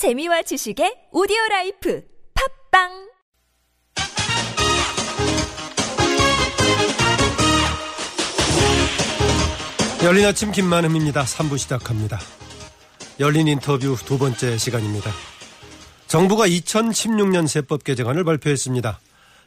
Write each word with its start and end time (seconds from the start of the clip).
재미와 0.00 0.40
지식의 0.40 1.08
오디오 1.12 1.36
라이프 1.50 2.02
팟빵 2.72 2.88
열린 10.02 10.24
아침 10.24 10.52
김만흠입니다. 10.52 11.24
3부 11.24 11.58
시작합니다. 11.58 12.18
열린 13.20 13.46
인터뷰 13.46 13.94
두 14.06 14.16
번째 14.16 14.56
시간입니다. 14.56 15.10
정부가 16.06 16.48
2016년 16.48 17.46
세법 17.46 17.84
개정안을 17.84 18.24
발표했습니다. 18.24 18.98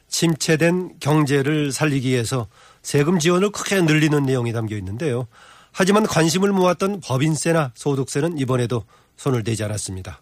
침체된 0.06 1.00
경제를 1.00 1.72
살리기 1.72 2.10
위해서 2.10 2.46
세금 2.80 3.18
지원을 3.18 3.50
크게 3.50 3.80
늘리는 3.80 4.22
내용이 4.22 4.52
담겨 4.52 4.76
있는데요. 4.76 5.26
하지만 5.72 6.06
관심을 6.06 6.52
모았던 6.52 7.00
법인세나 7.00 7.72
소득세는 7.74 8.38
이번에도 8.38 8.84
손을 9.16 9.42
대지 9.42 9.64
않았습니다. 9.64 10.20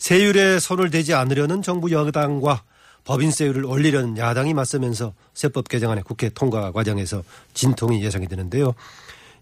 세율에 0.00 0.58
손을 0.58 0.90
대지 0.90 1.14
않으려는 1.14 1.62
정부 1.62 1.92
여당과 1.92 2.64
법인세율을 3.04 3.64
올리려는 3.64 4.16
야당이 4.16 4.54
맞서면서 4.54 5.14
세법 5.34 5.68
개정안의 5.68 6.04
국회 6.04 6.30
통과 6.30 6.72
과정에서 6.72 7.22
진통이 7.54 8.02
예상이 8.02 8.26
되는데요. 8.26 8.74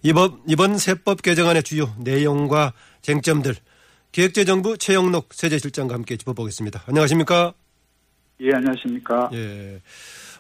이번, 0.03 0.41
이번 0.47 0.77
세법 0.77 1.23
개정안의 1.23 1.63
주요 1.63 1.95
내용과 1.99 2.73
쟁점들 3.03 3.55
기획재정부 4.13 4.79
최영록 4.79 5.29
세제실장과 5.33 5.95
함께 5.95 6.17
짚어보겠습니다. 6.17 6.83
안녕하십니까? 6.87 7.55
예, 8.41 8.53
안녕하십니까? 8.55 9.31
예. 9.35 9.81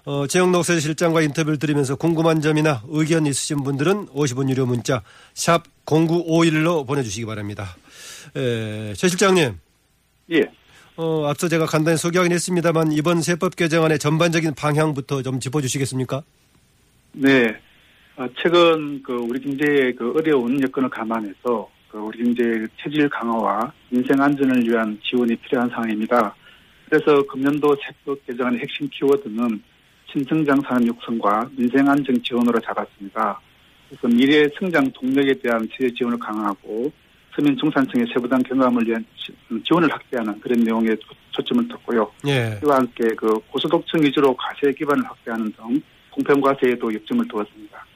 어, 0.04 0.26
최영록 0.26 0.64
세제실장과 0.64 1.23
인터뷰를 1.23 1.59
드리면서 1.59 1.96
궁금한 1.96 2.40
점이나 2.40 2.82
의견 2.88 3.26
있으신 3.26 3.62
분들은 3.62 4.06
50원 4.09 4.48
유료 4.48 4.66
문자 4.66 5.02
샵 5.34 5.62
0951로 5.87 6.87
보내주시기 6.87 7.24
바랍니다. 7.26 7.76
예, 8.37 8.95
최 8.96 9.09
실장님. 9.09 9.59
예. 10.32 10.50
어, 10.96 11.27
앞서 11.27 11.48
제가 11.48 11.66
간단히 11.66 11.96
소개하긴 11.96 12.32
했습니다만 12.32 12.92
이번 12.92 13.23
세법 13.23 13.55
개정안의 13.56 13.98
전반적인 13.98 14.54
방향부터 14.54 15.23
좀 15.23 15.38
짚어주시겠습니까? 15.38 16.23
네. 17.12 17.57
어, 18.16 18.26
최근 18.43 19.01
그 19.02 19.12
우리 19.12 19.40
경제의 19.40 19.95
그 19.95 20.12
어려운 20.16 20.60
여건을 20.60 20.90
감안해서 20.90 21.71
그 21.88 21.99
우리 21.99 22.24
경제의 22.24 22.66
체질 22.82 23.09
강화와 23.09 23.73
민생 23.90 24.21
안전을 24.21 24.68
위한 24.68 24.99
지원이 25.04 25.37
필요한 25.37 25.71
상황입니다. 25.71 26.34
그래서 26.88 27.23
금년도 27.26 27.76
세법 27.76 28.26
개정안의 28.26 28.60
핵심 28.60 28.88
키워드는 28.90 29.62
신성장 30.12 30.60
산업 30.62 30.84
육성과 30.87 31.51
민생 31.56 31.88
안정 31.88 32.21
지원으로 32.23 32.59
잡았습니다. 32.60 33.40
그래서 33.88 34.09
미래 34.09 34.49
성장 34.59 34.90
동력에 34.93 35.34
대한 35.34 35.68
세제 35.76 35.95
지원을 35.95 36.18
강화하고 36.18 36.90
서민 37.38 37.56
중산층의 37.56 38.06
세부담 38.12 38.42
경감을 38.42 38.84
위한 38.88 39.04
지원을 39.64 39.88
확대하는 39.92 40.40
그런 40.40 40.58
내용에 40.58 40.88
초점을 41.30 41.68
뒀고요. 41.68 42.10
예. 42.26 42.58
이와 42.64 42.78
함께 42.78 43.14
그 43.16 43.38
고소득층 43.52 44.02
위주로 44.02 44.36
과세 44.36 44.72
기반을 44.72 45.04
확대하는 45.08 45.52
등 45.52 45.80
공평 46.10 46.40
과세에도 46.40 46.92
역점을 46.92 47.28
두었습니다. 47.28 47.86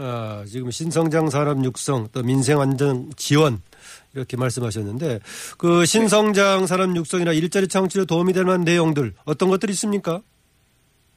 아, 0.00 0.44
지금 0.46 0.70
신성장 0.70 1.30
산업 1.30 1.64
육성 1.64 2.08
또 2.12 2.22
민생 2.24 2.60
안정 2.60 3.10
지원 3.16 3.60
이렇게 4.14 4.36
말씀하셨는데 4.36 5.20
그 5.58 5.84
신성장 5.84 6.66
산업 6.66 6.96
육성이나 6.96 7.32
일자리 7.32 7.68
창출에 7.68 8.04
도움이 8.04 8.32
될 8.32 8.44
만한 8.44 8.62
내용들 8.62 9.12
어떤 9.24 9.48
것들이 9.48 9.72
있습니까? 9.72 10.22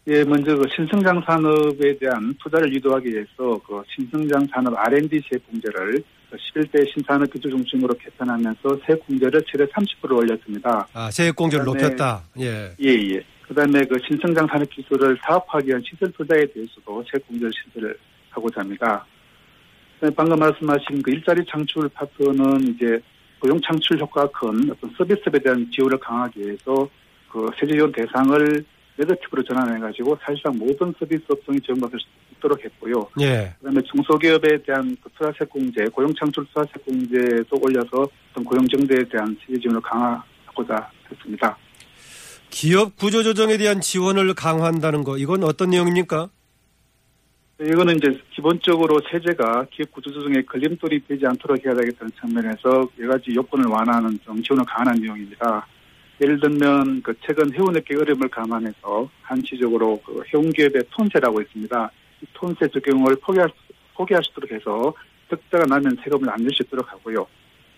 예, 0.08 0.24
먼저 0.24 0.56
그 0.56 0.68
신성장 0.76 1.24
산업에 1.26 1.98
대한 2.00 2.34
투자를 2.44 2.74
유도하기 2.74 3.08
위해서 3.10 3.60
그 3.68 3.82
신성장 3.96 4.48
산업 4.52 4.76
R&D 4.78 5.22
세액 5.30 5.48
공제를 5.48 6.04
11대 6.38 6.92
신산업 6.94 7.32
기조 7.32 7.50
중심으로 7.50 7.94
개편하면서 7.96 8.80
세액 8.86 9.06
공제를 9.06 9.42
최대 9.48 9.66
30% 9.66 10.18
올렸습니다. 10.18 10.88
아, 10.94 11.12
세액 11.12 11.36
공제를 11.36 11.66
그다음에- 11.66 11.82
높였다. 11.82 12.24
예. 12.40 12.76
예, 12.82 12.90
예. 13.16 13.24
그다음에 13.48 13.84
그 13.86 13.98
신성장 14.08 14.48
산업 14.48 14.70
기술을 14.70 15.18
사업화하기 15.26 15.68
위한 15.68 15.82
시설 15.86 16.12
투자에 16.14 16.46
대해서도 16.54 17.04
세액 17.12 17.28
공제를 17.28 17.52
실시를 17.54 17.98
하고자 18.30 18.62
합니다. 18.62 19.06
그다음에 19.96 20.16
방금 20.16 20.40
말씀하신 20.40 21.02
그 21.02 21.12
일자리 21.12 21.44
창출 21.50 21.90
파트는 21.90 22.62
이제 22.76 23.00
고용 23.40 23.60
창출 23.62 24.00
효과가 24.00 24.30
큰 24.40 24.70
어떤 24.72 24.90
서비스에 24.98 25.40
대한 25.44 25.70
지원을 25.72 25.98
강화하기 26.00 26.40
위해서 26.40 26.90
그 27.30 27.50
세제 27.60 27.74
지원 27.76 27.92
대상을 27.92 28.64
네거티브로 29.02 29.44
전환해가지고 29.44 30.18
사실상 30.24 30.58
모든 30.58 30.94
서비스 31.00 31.24
업종이 31.30 31.60
지원받을 31.62 32.00
수 32.00 32.06
있도록 32.38 32.64
했고요. 32.64 33.08
예. 33.22 33.54
그다음에 33.60 33.82
중소기업에 33.82 34.62
대한 34.64 34.96
그 35.04 35.10
투자세 35.18 35.46
공제, 35.46 35.86
고용 35.86 36.14
창출 36.14 36.46
투자세 36.48 36.72
공제도 36.86 37.58
올려서 37.62 38.08
어떤 38.32 38.44
고용 38.44 38.68
정대에 38.68 39.04
대한 39.12 39.36
세제 39.46 39.60
지원을 39.62 39.82
강화하고자 39.82 40.90
했습니다. 41.12 41.58
기업 42.50 42.96
구조 42.98 43.24
조정에 43.24 43.58
대한 43.58 43.82
지원을 43.82 44.34
강화한다는 44.34 45.04
거 45.04 45.18
이건 45.18 45.44
어떤 45.44 45.70
내용입니까? 45.70 46.30
이거는 47.62 47.98
이제 47.98 48.20
기본적으로 48.34 49.00
세제가 49.12 49.68
기업 49.72 49.92
구조조정에 49.92 50.42
걸림돌이 50.44 51.06
되지 51.08 51.26
않도록 51.28 51.64
해야 51.64 51.76
되겠다는 51.76 52.12
측면에서 52.20 52.90
여러 53.00 53.14
가지 53.14 53.34
요건을 53.36 53.68
완화하는 53.68 54.20
좀 54.26 54.42
지원을 54.42 54.66
강화한 54.66 55.00
내용입니다. 55.00 55.66
예를 56.22 56.40
들면 56.40 57.02
그 57.02 57.14
최근 57.26 57.52
해운업계 57.54 57.96
어려움을 57.98 58.30
감안해서 58.30 59.10
한시적으로 59.24 60.00
그 60.06 60.22
해운기업의 60.34 60.84
톤세라고 60.92 61.42
있습니다. 61.42 61.92
이 62.22 62.26
톤세 62.34 62.68
적용을 62.68 63.16
포기할, 63.22 63.50
수- 63.50 63.74
포기할 63.96 64.24
수 64.24 64.32
있도록 64.32 64.52
해서 64.52 64.94
득자가 65.30 65.66
나면 65.66 65.98
세금을 66.04 66.30
안 66.30 66.42
낼 66.44 66.52
수 66.54 66.62
있도록 66.64 66.92
하고요. 66.92 67.26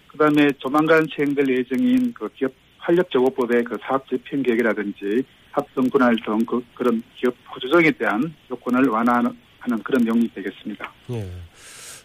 그 0.07 0.17
다음에 0.17 0.49
조만간 0.59 1.07
시행될 1.13 1.47
예정인 1.49 2.13
그 2.13 2.27
기업 2.35 2.51
활력적업법의 2.79 3.63
그 3.63 3.77
사업 3.81 4.07
집행 4.09 4.43
계획이라든지 4.43 5.23
합성 5.51 5.89
분할 5.89 6.15
등 6.25 6.39
그, 6.45 6.61
그런 6.73 7.01
기업 7.15 7.33
구조정에 7.53 7.91
대한 7.91 8.33
요건을 8.51 8.89
완화하는 8.89 9.31
하는 9.59 9.81
그런 9.83 10.03
내용이 10.03 10.27
되겠습니다. 10.33 10.91
예. 11.11 11.25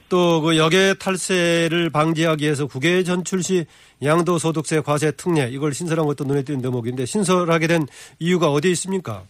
또 0.08 0.40
그 0.40 0.56
역외 0.56 0.94
탈세를 0.94 1.90
방지하기 1.90 2.44
위해서 2.44 2.66
국외 2.66 3.02
전출 3.02 3.42
시 3.42 3.66
양도소득세 4.02 4.80
과세 4.80 5.10
특례 5.12 5.48
이걸 5.50 5.72
신설한 5.74 6.06
것도 6.06 6.24
눈에 6.24 6.42
띄는 6.42 6.62
대목인데 6.62 7.06
신설하게 7.06 7.66
된 7.66 7.86
이유가 8.18 8.48
어디에 8.50 8.70
있습니까? 8.72 9.24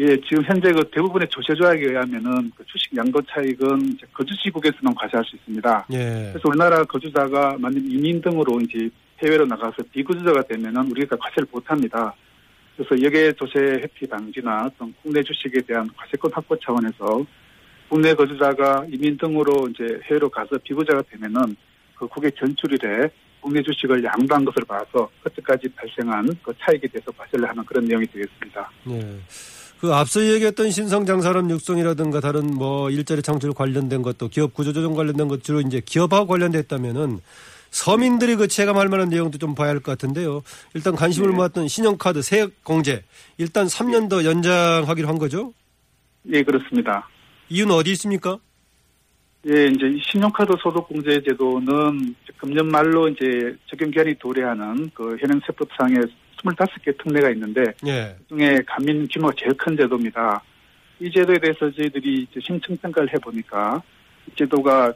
예, 0.00 0.06
지금 0.20 0.44
현재 0.44 0.70
그 0.70 0.88
대부분의 0.92 1.28
조세 1.28 1.54
조약에 1.54 1.86
의하면은 1.86 2.52
그 2.56 2.64
주식 2.66 2.96
양도 2.96 3.20
차익은 3.22 3.94
이제 3.94 4.06
거주지국에서만 4.12 4.94
과세할 4.94 5.24
수 5.24 5.34
있습니다. 5.36 5.86
예. 5.92 6.30
그래서 6.30 6.40
우리나라 6.44 6.84
거주자가 6.84 7.56
만약 7.58 7.78
이민 7.78 8.20
등으로 8.22 8.60
이제 8.60 8.88
해외로 9.22 9.44
나가서 9.44 9.82
비거주자가 9.92 10.42
되면은 10.42 10.92
우리가 10.92 11.16
과세를 11.16 11.48
못합니다. 11.50 12.14
그래서 12.76 13.02
역외 13.02 13.32
조세 13.32 13.58
회피 13.58 14.06
방지나 14.06 14.66
어떤 14.66 14.94
국내 15.02 15.20
주식에 15.20 15.60
대한 15.62 15.88
과세권 15.96 16.30
확보 16.32 16.56
차원에서 16.60 17.26
국내 17.88 18.14
거주자가 18.14 18.86
이민 18.90 19.16
등으로 19.16 19.68
이제 19.68 20.00
해외로 20.04 20.28
가서 20.28 20.58
비거주자가 20.62 21.02
되면은 21.10 21.56
그 21.96 22.06
국외 22.06 22.30
전출일에 22.38 23.08
국내 23.40 23.62
주식을 23.62 24.02
양도한 24.04 24.44
것을 24.44 24.64
봐서 24.66 25.08
그때까지 25.22 25.68
발생한 25.68 26.28
그 26.42 26.52
차익에 26.60 26.86
대해서 26.88 27.10
과세를 27.12 27.48
하는 27.48 27.64
그런 27.64 27.84
내용이 27.84 28.06
되겠습니다. 28.06 28.70
예. 28.90 29.18
그 29.80 29.94
앞서 29.94 30.20
얘기했던 30.24 30.70
신성장 30.72 31.20
산업 31.20 31.48
육성이라든가 31.48 32.20
다른 32.20 32.52
뭐 32.52 32.90
일자리 32.90 33.22
창출 33.22 33.52
관련된 33.54 34.02
것도 34.02 34.28
기업 34.28 34.52
구조 34.52 34.72
조정 34.72 34.94
관련된 34.94 35.28
것 35.28 35.44
주로 35.44 35.60
이제 35.60 35.80
기업하고 35.84 36.26
관련됐다면은 36.26 37.20
서민들이 37.70 38.34
그 38.34 38.48
체감할 38.48 38.88
만한 38.88 39.08
내용도 39.08 39.38
좀 39.38 39.54
봐야 39.54 39.68
할 39.68 39.76
것 39.80 39.92
같은데요. 39.92 40.42
일단 40.74 40.96
관심을 40.96 41.30
네. 41.30 41.36
모았던 41.36 41.68
신용카드 41.68 42.22
세액 42.22 42.64
공제 42.64 43.04
일단 43.36 43.66
3년 43.66 44.08
더 44.08 44.24
연장하기로 44.24 45.06
한 45.06 45.18
거죠. 45.18 45.52
예, 46.32 46.42
그렇습니다. 46.42 47.08
이유는 47.48 47.74
어디 47.74 47.92
있습니까? 47.92 48.38
예, 49.46 49.66
이제 49.66 49.86
이 49.86 50.00
신용카드 50.02 50.52
소득공제 50.60 51.22
제도는 51.22 52.14
금년 52.36 52.66
말로 52.66 53.08
이제 53.08 53.56
적용 53.66 53.90
기한이 53.90 54.14
도래하는 54.18 54.90
그 54.92 55.16
현행 55.20 55.40
세법상에 55.46 55.94
25개 56.36 56.96
특례가 57.02 57.30
있는데 57.30 57.64
예. 57.86 58.16
그중에 58.22 58.58
가민 58.66 59.06
규모가 59.08 59.32
제일 59.38 59.54
큰 59.56 59.76
제도입니다. 59.76 60.42
이 61.00 61.10
제도에 61.10 61.38
대해서 61.38 61.70
저희들이 61.70 62.26
심층 62.42 62.76
평가를 62.76 63.12
해보니까 63.14 63.82
이 64.26 64.36
제도가 64.36 64.92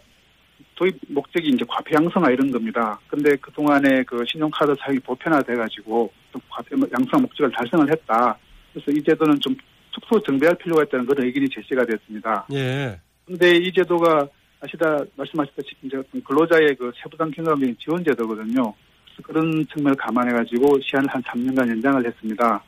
도입 0.75 0.97
목적이 1.09 1.51
이제 1.51 1.65
과표 1.69 1.95
양성화 1.95 2.31
이런 2.31 2.51
겁니다. 2.51 2.99
근데 3.09 3.37
그 3.37 3.51
동안에 3.53 4.03
그 4.05 4.25
신용카드 4.27 4.75
사용이 4.81 4.99
보편화돼가지고 5.01 6.13
좀 6.33 6.41
과표 6.49 6.77
양성 6.93 7.23
목적을 7.23 7.53
달성을 7.53 7.91
했다. 7.91 8.37
그래서 8.73 8.91
이 8.91 9.03
제도는 9.03 9.39
좀 9.41 9.55
축소 9.93 10.21
정비할 10.23 10.55
필요가 10.57 10.83
있다는 10.83 11.07
그런 11.07 11.27
의견이 11.27 11.49
제시가 11.49 11.85
됐습니다. 11.85 12.47
예. 12.53 12.99
근데 13.27 13.57
이 13.57 13.73
제도가 13.73 14.27
아시다 14.61 14.99
말씀하셨다시피 15.17 15.87
이제 15.87 16.03
근로자의 16.25 16.77
그 16.77 16.91
세부담 17.03 17.31
경감적인 17.31 17.77
지원 17.79 18.05
제도거든요. 18.05 18.75
그런 19.23 19.65
측면을 19.73 19.97
감안해 19.97 20.33
가지고 20.33 20.79
시한을 20.81 21.09
한 21.09 21.23
3년간 21.23 21.69
연장을 21.69 22.07
했습니다. 22.07 22.63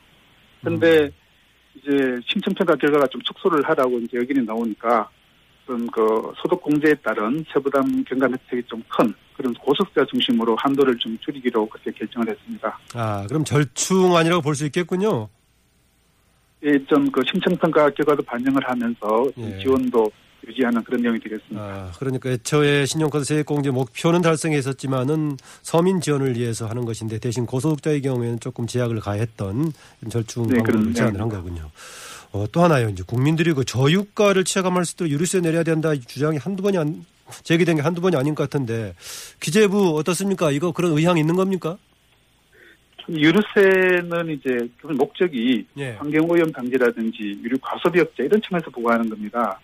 근데 0.62 1.10
이제 1.76 2.16
심층평가 2.26 2.76
결과가 2.76 3.06
좀 3.08 3.20
축소를 3.22 3.62
하라고 3.68 3.98
이제 3.98 4.18
의견이 4.18 4.44
나오니까 4.46 5.08
어떤 5.64 5.86
그 5.88 6.32
소득 6.36 6.60
공제에 6.60 6.94
따른 7.02 7.44
세부담 7.52 8.04
경감 8.04 8.32
혜택이 8.32 8.62
좀 8.68 8.82
큰 8.88 9.12
그런 9.36 9.52
고속자 9.54 10.04
중심으로 10.04 10.54
한도를 10.60 10.96
좀 10.98 11.18
줄이기로 11.18 11.68
그렇게 11.68 11.90
결정을 11.90 12.28
했습니다. 12.30 12.78
아, 12.94 13.26
그럼 13.26 13.44
절충안이라고 13.44 14.42
볼 14.42 14.54
수 14.54 14.64
있겠군요. 14.66 15.28
예, 16.64 16.78
좀그 16.86 17.22
심층평가 17.30 17.90
결과도 17.90 18.22
반영을 18.22 18.62
하면서 18.68 19.30
예. 19.38 19.58
지원도 19.60 20.10
유지하는 20.48 20.82
그런 20.84 21.02
내용이 21.02 21.18
되겠습니다. 21.20 21.60
아, 21.60 21.92
그러니까 21.98 22.30
애초에 22.30 22.86
신용카드 22.86 23.24
세액공제 23.24 23.70
목표는 23.70 24.22
달성했었지만은 24.22 25.36
서민 25.62 26.00
지원을 26.00 26.36
위해서 26.36 26.66
하는 26.66 26.84
것인데 26.84 27.18
대신 27.18 27.46
고소득자의 27.46 28.02
경우에는 28.02 28.40
조금 28.40 28.66
제약을 28.66 29.00
가했던 29.00 29.72
절충 30.10 30.48
네, 30.48 30.56
방법을 30.56 30.80
그런 30.80 30.94
제안을 30.94 31.20
한 31.20 31.28
거군요. 31.28 31.70
어, 32.32 32.46
또 32.50 32.62
하나요. 32.62 32.88
이제 32.88 33.02
국민들이 33.06 33.52
그 33.52 33.64
저유가를 33.64 34.44
체감할 34.44 34.84
수 34.84 34.94
있도록 34.94 35.12
유류세 35.12 35.40
내려야 35.40 35.62
된다 35.62 35.94
이 35.94 36.00
주장이 36.00 36.36
한두 36.36 36.62
번이 36.62 36.76
안, 36.78 37.04
제기된 37.42 37.76
게 37.76 37.82
한두 37.82 38.00
번이 38.00 38.16
아닌 38.16 38.34
것 38.34 38.44
같은데 38.44 38.94
기재부 39.40 39.96
어떻습니까? 39.96 40.50
이거 40.50 40.72
그런 40.72 40.92
의향이 40.92 41.20
있는 41.20 41.36
겁니까? 41.36 41.78
유류세는 43.08 44.30
이제 44.30 44.68
그 44.80 44.88
목적이 44.88 45.66
예. 45.76 45.90
환경오염 45.92 46.52
방지라든지 46.52 47.38
유류 47.42 47.58
과소비 47.60 48.00
억제 48.00 48.24
이런 48.24 48.40
측면에서 48.40 48.70
보고하는 48.70 49.08
겁니다. 49.08 49.60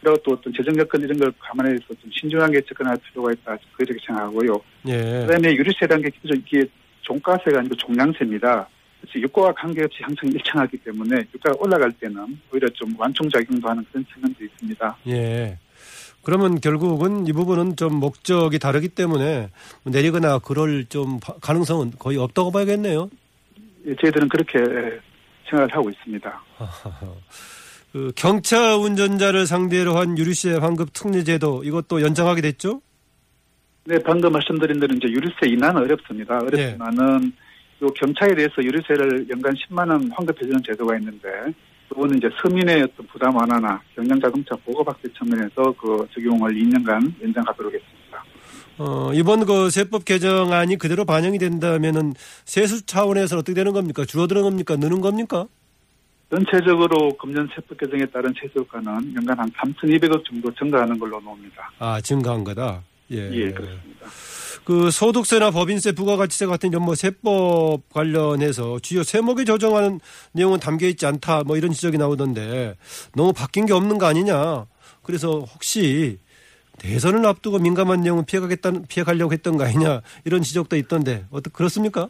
그리고 0.00 0.16
또 0.24 0.32
어떤 0.32 0.52
재정 0.52 0.76
여건 0.78 1.02
이런 1.02 1.18
걸 1.18 1.32
감안해서 1.38 1.86
좀 2.00 2.10
신중하게 2.10 2.62
접근할 2.62 2.96
필요가 3.08 3.32
있다. 3.32 3.56
그렇게 3.76 3.94
생각하고요. 4.06 4.60
예. 4.88 5.26
그다음에 5.26 5.54
유류세라는 5.54 6.02
게 6.02 6.10
기본적으로 6.10 6.42
이게 6.46 6.66
종가세가 7.02 7.58
아니고 7.58 7.74
종량세입니다. 7.76 8.68
그래서 9.00 9.20
유가와 9.20 9.52
관계없이 9.52 9.98
항상 10.02 10.30
일정하기 10.30 10.78
때문에 10.78 11.24
유가가 11.34 11.56
올라갈 11.58 11.92
때는 11.92 12.38
오히려 12.52 12.68
좀 12.70 12.94
완충작용도 12.98 13.68
하는 13.68 13.84
그런 13.90 14.04
측면도 14.12 14.44
있습니다. 14.44 14.96
예. 15.08 15.58
그러면 16.30 16.60
결국은 16.60 17.26
이 17.26 17.32
부분은 17.32 17.74
좀 17.74 17.96
목적이 17.96 18.60
다르기 18.60 18.86
때문에 18.90 19.50
내리거나 19.82 20.38
그럴 20.38 20.84
좀 20.84 21.18
바- 21.18 21.34
가능성은 21.40 21.94
거의 21.98 22.18
없다고 22.18 22.52
봐야겠네요. 22.52 23.10
예, 23.86 23.96
저희들은 23.96 24.28
그렇게 24.28 24.60
생각을 25.48 25.74
하고 25.74 25.90
있습니다. 25.90 26.42
그 27.90 28.12
경차 28.14 28.76
운전자를 28.76 29.48
상대로 29.48 29.96
한 29.96 30.16
유류세 30.16 30.52
환급 30.58 30.92
특례 30.92 31.24
제도 31.24 31.64
이것도 31.64 32.00
연장하게 32.00 32.42
됐죠? 32.42 32.80
네, 33.86 33.98
방금 33.98 34.30
말씀드린 34.30 34.78
대로 34.78 34.94
이제 34.94 35.08
유류세 35.08 35.48
인하는 35.48 35.82
어렵습니다. 35.82 36.38
어렵지만은 36.38 37.32
요 37.82 37.88
경차에 37.88 38.36
대해서 38.36 38.54
유류세를 38.62 39.26
연간 39.30 39.52
10만 39.54 39.90
원 39.90 40.08
환급해주는 40.12 40.62
제도가 40.64 40.96
있는데 40.98 41.28
그거는 41.90 42.18
이제 42.18 42.30
서민의 42.40 42.82
어떤 42.82 43.06
부담 43.08 43.34
완화나 43.34 43.80
경량자동차 43.96 44.54
보급 44.64 44.88
확대 44.88 45.08
측면에서 45.12 45.74
그 45.78 46.06
적용을 46.14 46.54
2년간 46.54 47.22
연장하도록 47.22 47.74
했습니다. 47.74 48.24
어, 48.78 49.12
이번 49.12 49.44
그 49.44 49.68
세법 49.70 50.04
개정안이 50.04 50.76
그대로 50.76 51.04
반영이 51.04 51.38
된다면은 51.38 52.14
세수 52.44 52.86
차원에서 52.86 53.38
어떻게 53.38 53.54
되는 53.54 53.72
겁니까? 53.72 54.04
줄어드는 54.04 54.42
겁니까? 54.42 54.76
느는 54.76 55.00
겁니까? 55.00 55.46
전체적으로 56.30 57.10
금년 57.18 57.48
세법 57.54 57.76
개정에 57.76 58.06
따른 58.06 58.32
세수효과는 58.40 59.16
연간 59.16 59.36
한 59.36 59.50
3,200억 59.50 60.24
정도 60.24 60.54
증가하는 60.54 60.96
걸로 60.98 61.20
나옵니다. 61.20 61.72
아, 61.80 62.00
증가한 62.00 62.44
거다. 62.44 62.82
예. 63.10 63.30
예, 63.32 63.50
그렇습니다. 63.50 64.06
그 64.70 64.92
소득세나 64.92 65.50
법인세, 65.50 65.90
부가가치세 65.90 66.46
같은 66.46 66.68
이런 66.68 66.84
뭐 66.84 66.94
세법 66.94 67.88
관련해서 67.92 68.78
주요 68.78 69.02
세목에 69.02 69.42
조정하는 69.42 69.98
내용은 70.30 70.60
담겨 70.60 70.86
있지 70.86 71.06
않다. 71.06 71.42
뭐 71.42 71.56
이런 71.56 71.72
지적이 71.72 71.98
나오던데 71.98 72.76
너무 73.16 73.32
바뀐 73.32 73.66
게 73.66 73.72
없는 73.72 73.98
거 73.98 74.06
아니냐. 74.06 74.66
그래서 75.02 75.40
혹시 75.40 76.20
대선을 76.78 77.26
앞두고 77.26 77.58
민감한 77.58 78.02
내용은 78.02 78.24
피해가겠다는 78.24 78.84
피해가려고 78.86 79.32
했던 79.32 79.56
거 79.56 79.64
아니냐 79.64 80.02
이런 80.24 80.40
지적도 80.40 80.76
있던데 80.76 81.24
어떻 81.32 81.52
그렇습니까? 81.52 82.08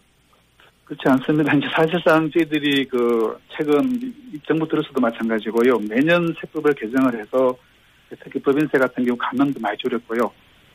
그렇지 0.85 1.03
않습니다. 1.07 1.55
이제 1.55 1.67
사실상 1.75 2.31
저희들이 2.31 2.89
그 2.89 3.39
최근 3.57 3.91
이 4.35 4.39
정부 4.47 4.69
들어서도 4.69 5.01
마찬가지고요. 5.01 5.79
매년 5.89 6.35
세법을 6.39 6.75
개정을 6.75 7.23
해서 7.23 7.57
특히 8.23 8.39
법인세 8.39 8.77
같은 8.77 9.03
경우 9.07 9.17
감면도 9.17 9.59
많이 9.61 9.79
줄였고요. 9.79 10.31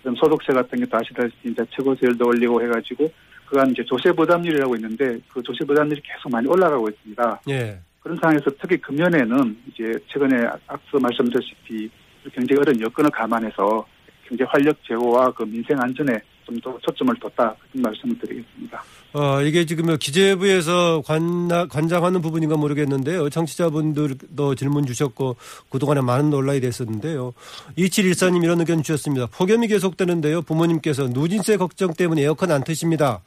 그럼 0.06 0.16
소득세 0.18 0.54
같은 0.54 0.78
경우도 0.78 0.98
아시다시피 0.98 1.50
이제 1.50 1.66
최고세율도 1.72 2.28
올리고 2.28 2.62
해가지고 2.62 3.12
그간 3.48 3.72
이제 3.72 3.84
조세 3.84 4.12
부담률이라고 4.12 4.76
있는데 4.76 5.18
그 5.34 5.42
조세 5.42 5.66
부담률이 5.66 6.00
계속 6.02 6.30
많이 6.30 6.48
올라가고 6.48 6.88
있습니다. 6.90 7.42
예. 7.50 7.80
그런 8.02 8.16
상황에서 8.22 8.52
특히 8.62 8.78
금년에는 8.78 9.58
이제 9.68 9.98
최근에 10.08 10.46
앞서 10.68 11.00
말씀드렸다시피 11.00 11.90
경제 12.32 12.56
어려운 12.56 12.80
여건을 12.82 13.10
감안해서 13.10 13.84
경제 14.28 14.44
활력 14.44 14.78
제고와 14.84 15.32
그 15.32 15.44
민생 15.44 15.76
안전에 15.82 16.20
좀 16.46 16.56
더 16.62 16.78
초점을 16.82 17.14
뒀다 17.22 17.56
말씀을 17.74 18.18
드리겠습니다. 18.20 18.84
어, 19.14 19.42
이게 19.42 19.66
지금 19.66 19.86
뭐 19.86 19.98
기재부에서 19.98 21.04
관, 21.06 21.48
관장하는 21.68 22.22
부분인가 22.22 22.58
모르겠는데요. 22.58 23.30
청취자분들도 23.30 24.56
질문 24.56 24.86
주셨고 24.86 25.36
그동안에 25.70 26.02
많은 26.02 26.30
논란이 26.30 26.62
됐었는데요. 26.62 27.34
2714님 27.78 28.44
이런 28.44 28.60
의견 28.60 28.84
주셨습니다. 28.84 29.28
폭염이 29.28 29.68
계속되는데요. 29.68 30.42
부모님께서 30.42 31.08
누진세 31.08 31.58
걱정 31.58 31.94
때문에 31.94 32.24
에어컨 32.24 32.52
안 32.52 32.64
트십니다. 32.64 33.22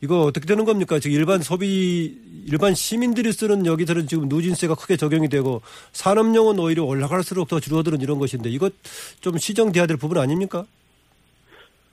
이거 0.00 0.22
어떻게 0.22 0.46
되는 0.46 0.64
겁니까? 0.64 1.00
지금 1.00 1.16
일반 1.16 1.42
소비, 1.42 2.16
일반 2.46 2.74
시민들이 2.74 3.32
쓰는 3.32 3.66
여기서는 3.66 4.06
지금 4.06 4.28
누진세가 4.28 4.76
크게 4.76 4.96
적용이 4.96 5.28
되고 5.28 5.60
산업용은 5.92 6.58
오히려 6.58 6.84
올라갈수록 6.84 7.48
더 7.48 7.58
줄어드는 7.58 8.00
이런 8.00 8.18
것인데 8.18 8.48
이것 8.50 8.72
좀 9.20 9.36
시정돼야 9.36 9.86
될 9.86 9.96
부분 9.96 10.18
아닙니까? 10.18 10.64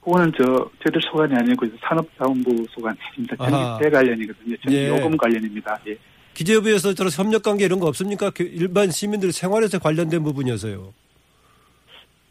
그거는 0.05 0.31
저 0.37 0.43
저희들 0.83 1.01
소관이 1.09 1.33
아니고 1.33 1.65
산업자원부 1.81 2.67
소관입니다. 2.69 3.35
전기세 3.37 3.89
관련이거든요. 3.89 4.55
전기 4.63 4.77
예. 4.77 4.87
요금 4.89 5.17
관련입니다. 5.17 5.79
예. 5.87 5.97
기재부에서 6.35 6.93
저런 6.93 7.11
협력 7.11 7.41
관계 7.41 7.65
이런 7.65 7.79
거 7.79 7.87
없습니까? 7.87 8.29
그 8.29 8.43
일반 8.43 8.91
시민들 8.91 9.31
생활에서 9.31 9.79
관련된 9.79 10.23
부분이어서요. 10.23 10.93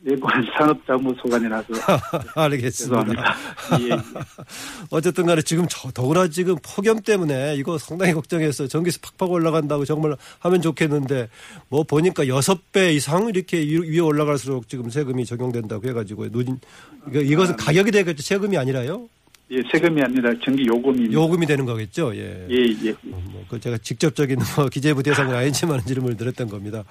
예, 0.06 0.15
그건 0.17 0.31
산업자원부 0.59 1.15
소관이라서 1.23 1.67
알겠습니다. 2.37 3.37
예, 3.81 3.85
예. 3.91 3.97
어쨌든 4.91 5.25
간에 5.27 5.41
지금 5.41 5.67
저, 5.69 5.91
더구나 5.93 6.29
지금 6.29 6.56
폭염 6.62 7.01
때문에 7.01 7.55
이거 7.56 7.79
상당히 7.79 8.12
걱정해서 8.12 8.67
전기세 8.67 8.99
팍팍 9.01 9.31
올라간다고 9.31 9.85
정말 9.87 10.15
하면 10.41 10.61
좋겠는데 10.61 11.29
뭐 11.71 11.85
보니까 11.85 12.29
여섯 12.29 12.71
배 12.73 12.93
이상 12.93 13.29
이렇게 13.29 13.59
위- 13.59 13.93
위에 13.97 14.01
올라갈수록 14.01 14.69
지금 14.69 14.91
세금이 14.91 15.25
적용된다고 15.25 15.89
해가지고 15.89 16.29
누진 16.31 16.59
이거 17.09 17.21
이것은 17.21 17.57
가격이 17.57 17.91
되겠죠. 17.91 18.23
세금이 18.23 18.59
아니라요. 18.59 19.09
예, 19.50 19.62
세금이 19.73 20.03
아니라 20.03 20.33
전기 20.45 20.67
요금입니다. 20.67 21.12
요금이 21.15 21.47
되는 21.47 21.65
거겠죠. 21.65 22.15
예. 22.17 22.47
예, 22.50 22.57
예. 22.85 22.91
어, 22.91 22.97
뭐, 23.31 23.45
그 23.49 23.59
제가 23.61 23.78
직접적인 23.78 24.38
뭐 24.57 24.69
기재부 24.69 25.02
대상은 25.02 25.35
아니지만 25.35 25.81
질문을 25.87 26.17
드렸던 26.19 26.49
겁니다. 26.49 26.85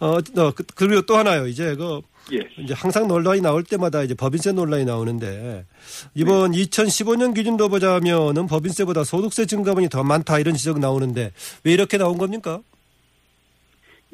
어, 0.00 0.16
어, 0.16 0.50
그- 0.52 0.64
그리고 0.74 1.02
또 1.02 1.16
하나요. 1.16 1.46
이제 1.46 1.74
그 1.76 2.00
예. 2.32 2.38
이제 2.58 2.74
항상 2.74 3.06
논란이 3.06 3.40
나올 3.42 3.62
때마다 3.64 4.02
이제 4.02 4.14
법인세 4.14 4.52
논란이 4.52 4.84
나오는데 4.84 5.66
이번 6.14 6.52
2015년 6.52 7.34
기준으로 7.34 7.68
보자면은 7.68 8.46
법인세보다 8.46 9.04
소득세 9.04 9.44
증가분이 9.46 9.88
더 9.88 10.02
많다 10.02 10.38
이런 10.38 10.54
지적 10.54 10.78
나오는데 10.78 11.32
왜 11.64 11.72
이렇게 11.72 11.98
나온 11.98 12.16
겁니까? 12.16 12.60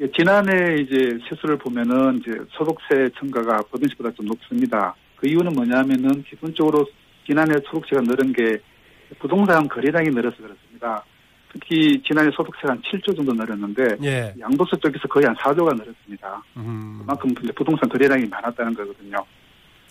예, 0.01 0.11
지난해 0.11 0.81
이제 0.81 1.17
세수를 1.29 1.57
보면은 1.57 2.19
이제 2.19 2.31
소득세 2.51 3.09
증가가 3.19 3.57
법인세보다 3.71 4.11
좀 4.11 4.25
높습니다. 4.25 4.95
그 5.15 5.27
이유는 5.27 5.53
뭐냐면은 5.53 6.23
기본적으로 6.23 6.85
지난해 7.25 7.53
소득세가 7.65 8.01
늘은 8.01 8.33
게 8.33 8.57
부동산 9.19 9.67
거래량이 9.67 10.09
늘어서 10.09 10.37
그렇습니다. 10.37 11.03
특히 11.51 12.01
지난해 12.07 12.31
소득세가 12.31 12.69
한 12.69 12.81
7조 12.81 13.15
정도 13.15 13.33
늘었는데 13.33 13.97
예. 14.03 14.33
양도세 14.39 14.77
쪽에서 14.81 15.07
거의 15.07 15.25
한 15.25 15.35
4조가 15.35 15.75
늘었습니다. 15.75 16.43
음. 16.57 16.99
그만큼 17.01 17.33
부동산 17.55 17.89
거래량이 17.89 18.25
많았다는 18.27 18.73
거거든요. 18.73 19.17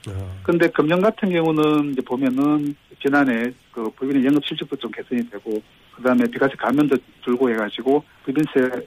어, 0.09 0.41
근데 0.43 0.67
금년 0.69 1.01
같은 1.03 1.31
경우는 1.31 1.93
이제 1.93 2.01
보면은 2.03 2.75
지난해 3.03 3.53
그 3.73 3.91
법인의 3.91 4.25
영업 4.25 4.45
실적도 4.47 4.75
좀 4.77 4.91
개선이 4.91 5.29
되고 5.29 5.63
그다음에 5.97 6.25
비과세 6.31 6.55
감면도 6.57 6.97
줄고 7.23 7.51
해가지고 7.51 8.03
법인세 8.25 8.87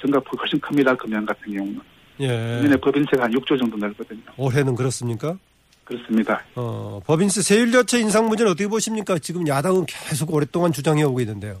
증가폭이 0.00 0.36
훨씬 0.38 0.58
큽니다. 0.60 0.94
금년 0.96 1.26
같은 1.26 1.52
경우는 1.52 1.80
예. 2.20 2.28
금년에 2.28 2.76
법인세가 2.76 3.24
한 3.24 3.32
6조 3.32 3.58
정도 3.58 3.76
늘거든요. 3.76 4.22
올해는 4.38 4.74
그렇습니까? 4.74 5.36
그렇습니다. 5.84 6.42
어, 6.54 6.98
법인세 7.04 7.42
세율 7.42 7.70
자체 7.70 8.00
인상 8.00 8.26
문제는 8.26 8.52
어떻게 8.52 8.66
보십니까? 8.66 9.18
지금 9.18 9.46
야당은 9.46 9.84
계속 9.84 10.32
오랫동안 10.32 10.72
주장해 10.72 11.02
오고 11.02 11.20
있는데요. 11.20 11.60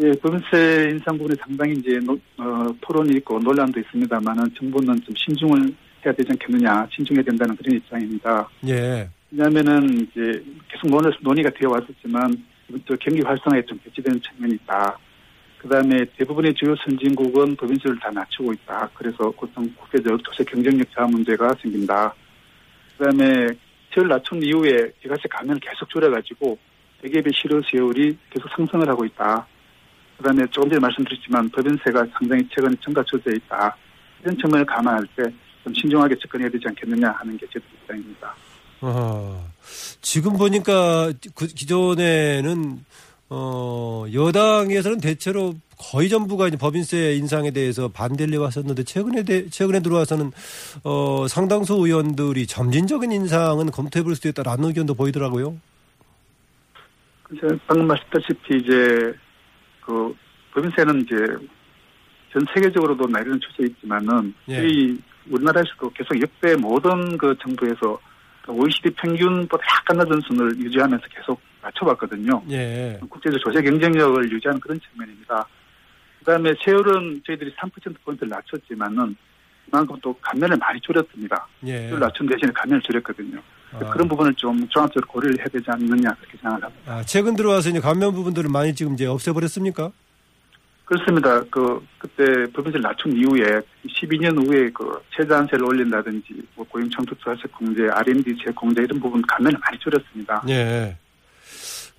예, 0.00 0.10
법인세 0.12 0.88
인상 0.90 1.18
부분에 1.18 1.34
상당히 1.40 1.74
이제 1.74 1.98
노- 1.98 2.18
어, 2.38 2.66
토론이 2.80 3.16
있고 3.18 3.38
논란도 3.38 3.78
있습니다만은 3.80 4.54
정부는 4.54 5.00
좀 5.02 5.14
신중을 5.14 5.74
해야 6.04 6.14
되지 6.14 6.30
않겠느냐, 6.30 6.88
신중해야 6.90 7.22
된다는 7.22 7.54
그런 7.56 7.76
입장입니다. 7.76 8.48
예. 8.68 9.08
왜냐하면은 9.30 10.00
이제 10.00 10.42
계속 10.68 10.88
논의, 10.90 11.12
논의가 11.20 11.50
되어 11.50 11.70
왔었지만 11.70 12.34
또 12.86 12.96
경기 12.98 13.20
활성화에 13.20 13.62
좀 13.66 13.78
배치되는 13.84 14.20
측면이 14.22 14.54
있다. 14.54 14.98
그 15.58 15.68
다음에 15.68 16.04
대부분의 16.16 16.54
주요 16.54 16.74
선진국은 16.76 17.54
법인세를 17.56 17.98
다 18.00 18.10
낮추고 18.10 18.52
있다. 18.52 18.88
그래서 18.94 19.30
고통 19.30 19.68
국제적 19.78 20.24
조세 20.24 20.42
경쟁력 20.44 20.90
저하 20.92 21.06
문제가 21.06 21.54
생긴다. 21.60 22.14
그 22.98 23.04
다음에 23.04 23.46
세율 23.94 24.08
낮춘 24.08 24.42
이후에 24.42 24.90
기가세 25.02 25.22
감면을 25.30 25.60
계속 25.60 25.88
줄여가지고 25.90 26.58
대기업의 27.02 27.32
실효 27.34 27.60
세율이 27.70 28.16
계속 28.30 28.48
상승을 28.56 28.88
하고 28.88 29.04
있다. 29.04 29.46
그다음에 30.22 30.46
조금 30.50 30.70
전에 30.70 30.78
말씀드렸지만 30.80 31.50
법인세가 31.50 32.06
상당히 32.18 32.48
최근에 32.54 32.74
증가조되어 32.84 33.34
있다. 33.34 33.76
이런 34.22 34.36
측면을 34.38 34.64
감안할 34.66 35.06
때 35.16 35.24
좀 35.64 35.72
신중하게 35.74 36.16
접근해야 36.20 36.50
되지 36.50 36.64
않겠느냐 36.68 37.10
하는 37.10 37.36
게 37.36 37.46
제 37.52 37.60
입장입니다. 37.82 38.34
아, 38.80 39.44
지금 40.00 40.36
보니까 40.36 41.12
그 41.34 41.46
기존에는 41.46 42.84
어, 43.30 44.04
여당에서는 44.12 45.00
대체로 45.00 45.54
거의 45.78 46.08
전부가 46.08 46.48
이제 46.48 46.56
법인세 46.56 47.14
인상에 47.14 47.50
대해서 47.50 47.88
반대를 47.88 48.34
해왔었는데 48.34 48.84
최근에 48.84 49.22
대, 49.22 49.48
최근에 49.48 49.80
들어와서는 49.80 50.32
어, 50.84 51.26
상당수 51.28 51.74
의원들이 51.74 52.46
점진적인 52.46 53.10
인상은 53.12 53.70
검토해 53.70 54.02
볼 54.02 54.16
수도 54.16 54.28
있다라는 54.28 54.64
의견도 54.64 54.94
보이더라고요. 54.94 55.56
방금 57.66 57.86
말씀드렸다시피 57.86 58.58
이제 58.58 59.14
그 59.84 60.14
법인세는 60.52 61.02
이제 61.02 61.16
전 62.32 62.44
세계적으로도 62.54 63.06
내리는 63.08 63.38
추세 63.40 63.68
있지만은 63.68 64.34
예. 64.48 64.66
이 64.66 64.98
우리나라에서도 65.30 65.90
계속 65.90 66.20
역대 66.20 66.56
모든 66.56 67.16
그 67.18 67.36
정부에서 67.40 67.98
OECD 68.48 68.90
평균보다 68.90 69.62
약간 69.78 69.98
낮은 69.98 70.20
순을 70.26 70.58
유지하면서 70.58 71.06
계속 71.14 71.40
낮춰봤거든요. 71.62 72.42
예. 72.50 72.98
국제적 73.08 73.40
조세 73.40 73.62
경쟁력을 73.62 74.32
유지하는 74.32 74.60
그런 74.60 74.80
측면입니다. 74.80 75.46
그다음에 76.20 76.52
세율은 76.64 77.22
저희들이 77.26 77.52
3%포인트를 77.54 78.30
낮췄지만은 78.30 79.16
그만큼 79.70 79.96
또 80.02 80.14
감면을 80.20 80.56
많이 80.56 80.80
줄였습니다. 80.80 81.46
예. 81.66 81.88
낮춘 81.90 82.26
대신에 82.26 82.52
감면을 82.52 82.82
줄였거든요. 82.82 83.40
아, 83.72 83.78
그런 83.90 84.06
부분을 84.06 84.34
좀 84.34 84.68
종합적으로 84.68 85.10
고려를 85.10 85.38
해야 85.38 85.46
되지 85.46 85.64
않느냐 85.68 86.14
그렇게 86.14 86.36
생각을 86.38 86.62
합니다. 86.64 86.92
아, 86.92 87.02
최근 87.04 87.34
들어와서 87.34 87.70
이제 87.70 87.80
감면 87.80 88.12
부분들을 88.12 88.50
많이 88.50 88.74
지금 88.74 88.94
이제 88.94 89.06
없애버렸습니까? 89.06 89.90
그렇습니다. 90.84 91.42
그 91.44 91.82
그때 91.96 92.44
법인세를 92.52 92.82
낮춘 92.82 93.16
이후에 93.16 93.62
12년 93.86 94.46
후에 94.46 94.68
그 94.74 95.00
최저한세를 95.16 95.64
올린다든지 95.64 96.42
뭐 96.54 96.66
고용 96.68 96.90
창출자세 96.90 97.48
공제, 97.56 97.88
R&D 97.88 98.36
재 98.44 98.50
공제 98.52 98.82
이런 98.82 99.00
부분 99.00 99.22
감면을 99.22 99.58
많이 99.58 99.78
줄였습니다. 99.78 100.42
예. 100.50 100.96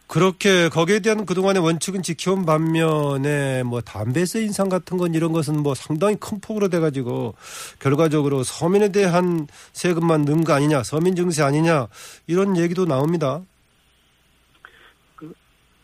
그렇게 0.08 0.70
거기에 0.70 1.00
대한 1.00 1.26
그동안의 1.26 1.64
원칙은 1.64 2.04
지켜온 2.04 2.46
반면에 2.46 3.64
뭐 3.64 3.82
담배세 3.82 4.42
인상 4.42 4.70
같은 4.70 4.98
건 4.98 5.14
이런 5.16 5.32
것은 5.32 5.64
뭐 5.64 5.74
상당히 5.74 6.16
큰 6.20 6.40
폭으로 6.40 6.68
돼가지고 6.68 7.36
결과적으로 7.80 8.44
서민에 8.44 8.92
대한 8.92 9.48
세금만 9.72 10.26
넣은 10.26 10.44
거 10.44 10.54
아니냐, 10.54 10.84
서민 10.84 11.16
증세 11.16 11.42
아니냐 11.42 11.88
이런 12.28 12.58
얘기도 12.58 12.86
나옵니다. 12.86 13.42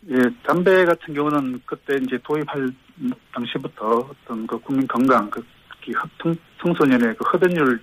예, 0.10 0.16
담배 0.48 0.86
같은 0.86 1.14
경우는 1.14 1.62
그때 1.66 1.96
이제 2.02 2.18
도입할 2.24 2.72
당시부터 3.34 4.10
어떤 4.10 4.48
그 4.48 4.60
국민 4.60 4.88
건강, 4.88 5.30
그 5.30 5.44
특히 5.72 5.94
청, 6.22 6.36
청소년의 6.62 7.16
그 7.16 7.24
흡연율 7.26 7.80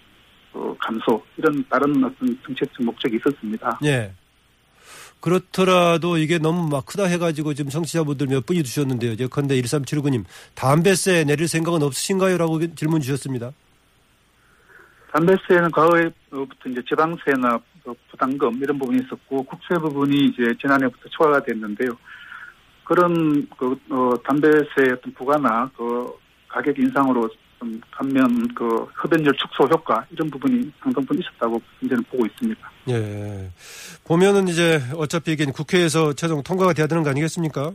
어, 0.53 0.75
감소 0.79 1.23
이런 1.37 1.65
다른 1.69 2.03
어떤 2.03 2.39
정책적 2.45 2.85
목적이 2.85 3.17
있었습니다. 3.17 3.79
예. 3.85 4.13
그렇더라도 5.21 6.19
이게 6.19 6.39
너무 6.39 6.69
막 6.69 6.87
크다 6.87 7.05
해가지고 7.05 7.55
지금 7.55 7.71
청취자분들 7.71 8.29
몇 8.29 8.47
분이 8.47 8.63
주셨는데요. 8.63 9.17
예컨대 9.19 9.61
1379님 9.61 10.25
담배세 10.55 11.25
내릴 11.25 11.49
생각은 11.49 11.83
없으신가요? 11.83 12.39
라고 12.39 12.61
질문 12.75 13.01
주셨습니다. 13.01 13.53
담배세는 15.13 15.71
과거에부터 15.71 16.69
이제 16.69 16.83
지방세나 16.89 17.59
그 17.83 17.95
부담금 18.11 18.57
이런 18.63 18.79
부분이 18.79 19.03
있었고 19.05 19.45
국세 19.45 19.75
부분이 19.81 20.27
이제 20.27 20.55
지난해부터 20.61 21.09
초과가 21.09 21.43
됐는데요. 21.45 21.97
그런 22.85 23.49
그 23.57 23.77
어, 23.91 24.15
담배세 24.25 24.93
어떤 24.93 25.13
부과나 25.15 25.71
그 25.77 26.13
가격 26.49 26.79
인상으로 26.79 27.29
좀 27.59 27.81
감면 27.91 28.49
그 28.55 28.87
흡연율 28.95 29.33
축소 29.35 29.65
효과 29.65 30.05
이런 30.11 30.31
부분이 30.31 30.71
상당 30.81 31.05
부분 31.05 31.19
있었다고 31.19 31.61
이제는 31.81 32.03
보고 32.05 32.27
있습니다. 32.27 32.71
예. 32.91 33.51
보면은 34.07 34.49
이제 34.49 34.81
어차피 34.95 35.33
이게 35.33 35.45
국회에서 35.47 36.13
최종 36.13 36.43
통과가 36.43 36.73
돼야 36.73 36.87
되는 36.87 37.03
거 37.03 37.11
아니겠습니까? 37.11 37.73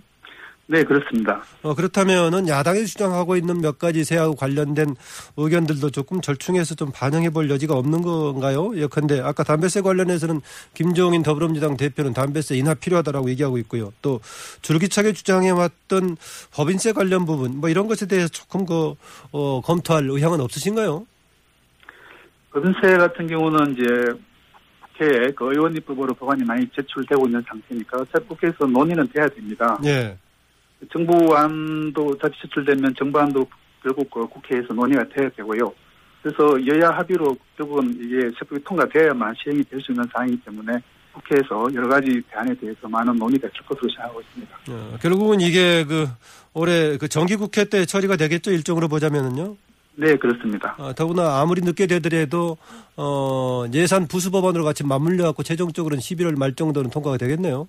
네 0.67 0.83
그렇습니다. 0.83 1.43
어, 1.63 1.75
그렇다면은 1.75 2.47
야당이 2.47 2.85
주장하고 2.85 3.35
있는 3.35 3.59
몇 3.59 3.77
가지 3.77 4.05
세하고 4.05 4.35
관련된 4.35 4.95
의견들도 5.35 5.89
조금 5.89 6.21
절충해서 6.21 6.75
좀 6.75 6.91
반영해 6.93 7.29
볼 7.31 7.49
여지가 7.49 7.75
없는 7.75 8.01
건가요? 8.01 8.71
예컨대 8.77 9.19
아까 9.19 9.43
담배세 9.43 9.81
관련해서는 9.81 10.39
김종인 10.73 11.23
더불어민주당 11.23 11.75
대표는 11.75 12.13
담배세 12.13 12.55
인하 12.55 12.73
필요하다라고 12.73 13.29
얘기하고 13.31 13.57
있고요. 13.57 13.91
또 14.01 14.21
줄기차게 14.61 15.11
주장해 15.11 15.49
왔던 15.49 16.15
법인세 16.53 16.93
관련 16.93 17.25
부분 17.25 17.59
뭐 17.59 17.67
이런 17.67 17.87
것에 17.87 18.05
대해서 18.05 18.29
조금 18.29 18.65
그 18.65 18.93
어, 19.33 19.59
검토할 19.59 20.09
의향은 20.09 20.39
없으신가요? 20.39 21.05
법인세 22.51 22.95
같은 22.97 23.27
경우는 23.27 23.73
이제 23.73 24.13
국회에 25.01 25.31
그 25.31 25.51
의원 25.51 25.75
입법으로 25.75 26.13
법안이 26.13 26.43
많이 26.43 26.67
제출되고 26.75 27.25
있는 27.25 27.43
상태니까 27.47 27.97
어차피 28.01 28.27
국회에서 28.27 28.65
논의는 28.67 29.07
돼야 29.13 29.27
됩니다. 29.27 29.79
예. 29.85 30.15
정부안도 30.91 32.13
어차피 32.13 32.39
제출되면 32.41 32.93
정부안도 32.97 33.45
결국 33.81 34.09
그 34.11 34.27
국회에서 34.27 34.73
논의가 34.73 35.03
돼야 35.09 35.29
되고요. 35.29 35.73
그래서 36.21 36.67
여야 36.67 36.91
합의로 36.91 37.35
결국은 37.57 37.95
이게 37.99 38.29
세법이 38.37 38.63
통과되어야만 38.63 39.33
시행이 39.41 39.63
될 39.63 39.81
수 39.81 39.91
있는 39.91 40.05
사항이기 40.13 40.41
때문에 40.45 40.73
국회에서 41.13 41.67
여러 41.73 41.89
가지 41.89 42.21
대안에 42.29 42.53
대해서 42.55 42.87
많은 42.87 43.15
논의가 43.15 43.47
있을 43.47 43.65
것으로 43.65 43.89
생각하고 43.89 44.21
있습니다. 44.21 44.57
어, 44.69 44.97
결국은 45.01 45.41
이게 45.41 45.83
그 45.83 46.07
올해 46.53 46.97
그 46.97 47.07
정기국회 47.07 47.65
때 47.65 47.85
처리가 47.85 48.15
되겠죠 48.17 48.51
일정으로 48.51 48.87
보자면은요. 48.87 49.55
네, 49.95 50.15
그렇습니다. 50.15 50.75
어, 50.77 50.93
더구나 50.93 51.39
아무리 51.41 51.61
늦게 51.61 51.87
되더라도 51.87 52.57
어, 52.95 53.65
예산 53.73 54.07
부수 54.07 54.31
법안으로 54.31 54.63
같이 54.63 54.83
맞물려 54.83 55.23
갖고 55.25 55.43
최종적으로는 55.43 56.01
11월 56.01 56.37
말 56.37 56.53
정도는 56.53 56.89
통과가 56.89 57.17
되겠네요. 57.17 57.67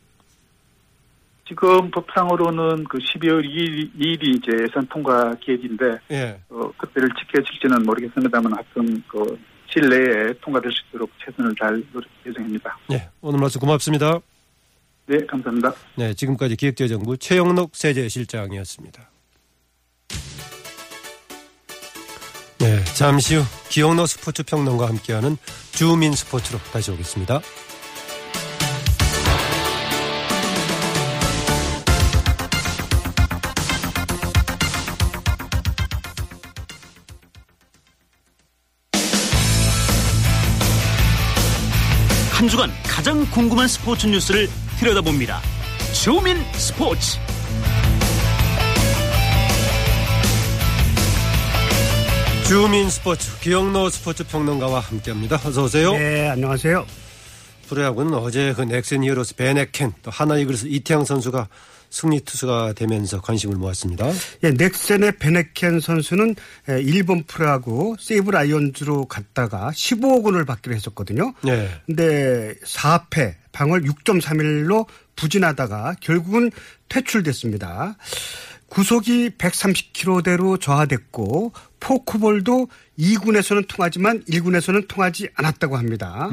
지금 1.47 1.91
법상으로는 1.91 2.85
그 2.85 2.99
12월 2.99 3.45
2일, 3.45 3.91
2일이 3.99 4.37
이제 4.39 4.53
예산 4.63 4.87
통과 4.87 5.35
기획인데 5.35 5.99
예. 6.13 6.41
어, 6.49 6.71
그때를 6.79 7.09
지켜질지는 7.19 7.83
모르겠습니다만 7.85 8.53
하여튼 8.55 9.03
그 9.09 9.39
실내에 9.67 10.33
통과될 10.41 10.71
수 10.71 10.83
있도록 10.89 11.11
최선을 11.25 11.55
다할 11.59 11.83
예정입니다. 12.27 12.79
예. 12.93 13.09
오늘 13.21 13.41
말씀 13.41 13.61
고맙습니다. 13.61 14.21
네, 15.07 15.19
감사합니다. 15.27 15.75
네, 15.97 16.15
지금까지 16.15 16.57
기획재정부 16.57 17.17
최영록 17.19 17.75
세제실장이었습니다. 17.75 19.12
잠시 22.95 23.37
후 23.37 23.45
기영로 23.69 24.07
스포츠 24.07 24.43
평론가 24.43 24.87
함께하는 24.87 25.37
주민 25.73 26.15
스포츠로 26.15 26.59
다시 26.73 26.91
오겠습니다. 26.91 27.41
한 42.33 42.49
주간 42.49 42.71
가장 42.83 43.25
궁금한 43.31 43.69
스포츠 43.69 44.07
뉴스를 44.07 44.49
들여다봅니다. 44.79 45.41
줌인 45.93 46.37
스포츠. 46.55 47.19
줌인 52.53 52.91
스포츠 52.91 53.41
기영로 53.41 53.89
스포츠 53.89 54.27
평론가와 54.27 54.81
함께합니다. 54.81 55.41
어서 55.43 55.65
오세요. 55.65 55.95
네, 55.95 56.29
안녕하세요. 56.29 56.85
프로야구는 57.67 58.13
어제 58.13 58.53
그 58.53 58.61
넥센 58.61 59.03
히어로즈 59.03 59.37
밴헤켄 59.37 59.95
또 60.03 60.11
한화 60.11 60.37
이글스 60.37 60.67
이태양 60.67 61.07
선수가 61.07 61.49
승리 61.89 62.21
투수가 62.21 62.75
되면서 62.75 63.23
관심을 63.23 63.57
모았습니다. 63.57 64.07
예, 64.45 64.51
넥센의 64.51 65.17
밴헤켄 65.17 65.81
선수는 65.81 66.37
예, 66.69 66.83
일본 66.83 67.23
프로야구 67.23 67.97
세이부 67.99 68.31
라이온즈로 68.31 69.07
갔다가 69.07 69.71
15억 69.71 70.23
원을 70.23 70.45
받기로 70.45 70.77
했었거든요. 70.77 71.33
네. 71.43 71.71
근데 71.87 72.55
4패 72.67 73.35
방어율 73.53 73.85
6.31로 73.85 74.87
부진하다가 75.17 75.97
결국은 76.01 76.51
퇴출됐습니다. 76.91 77.97
구속이 78.73 79.33
130km대로 79.37 80.59
저하됐고 80.59 81.53
포크볼도 81.79 82.69
2군에서는 82.99 83.69
통하지만 83.69 84.25
1군에서는 84.25 84.89
통하지 84.89 85.29
않았다고 85.35 85.77
합니다. 85.77 86.31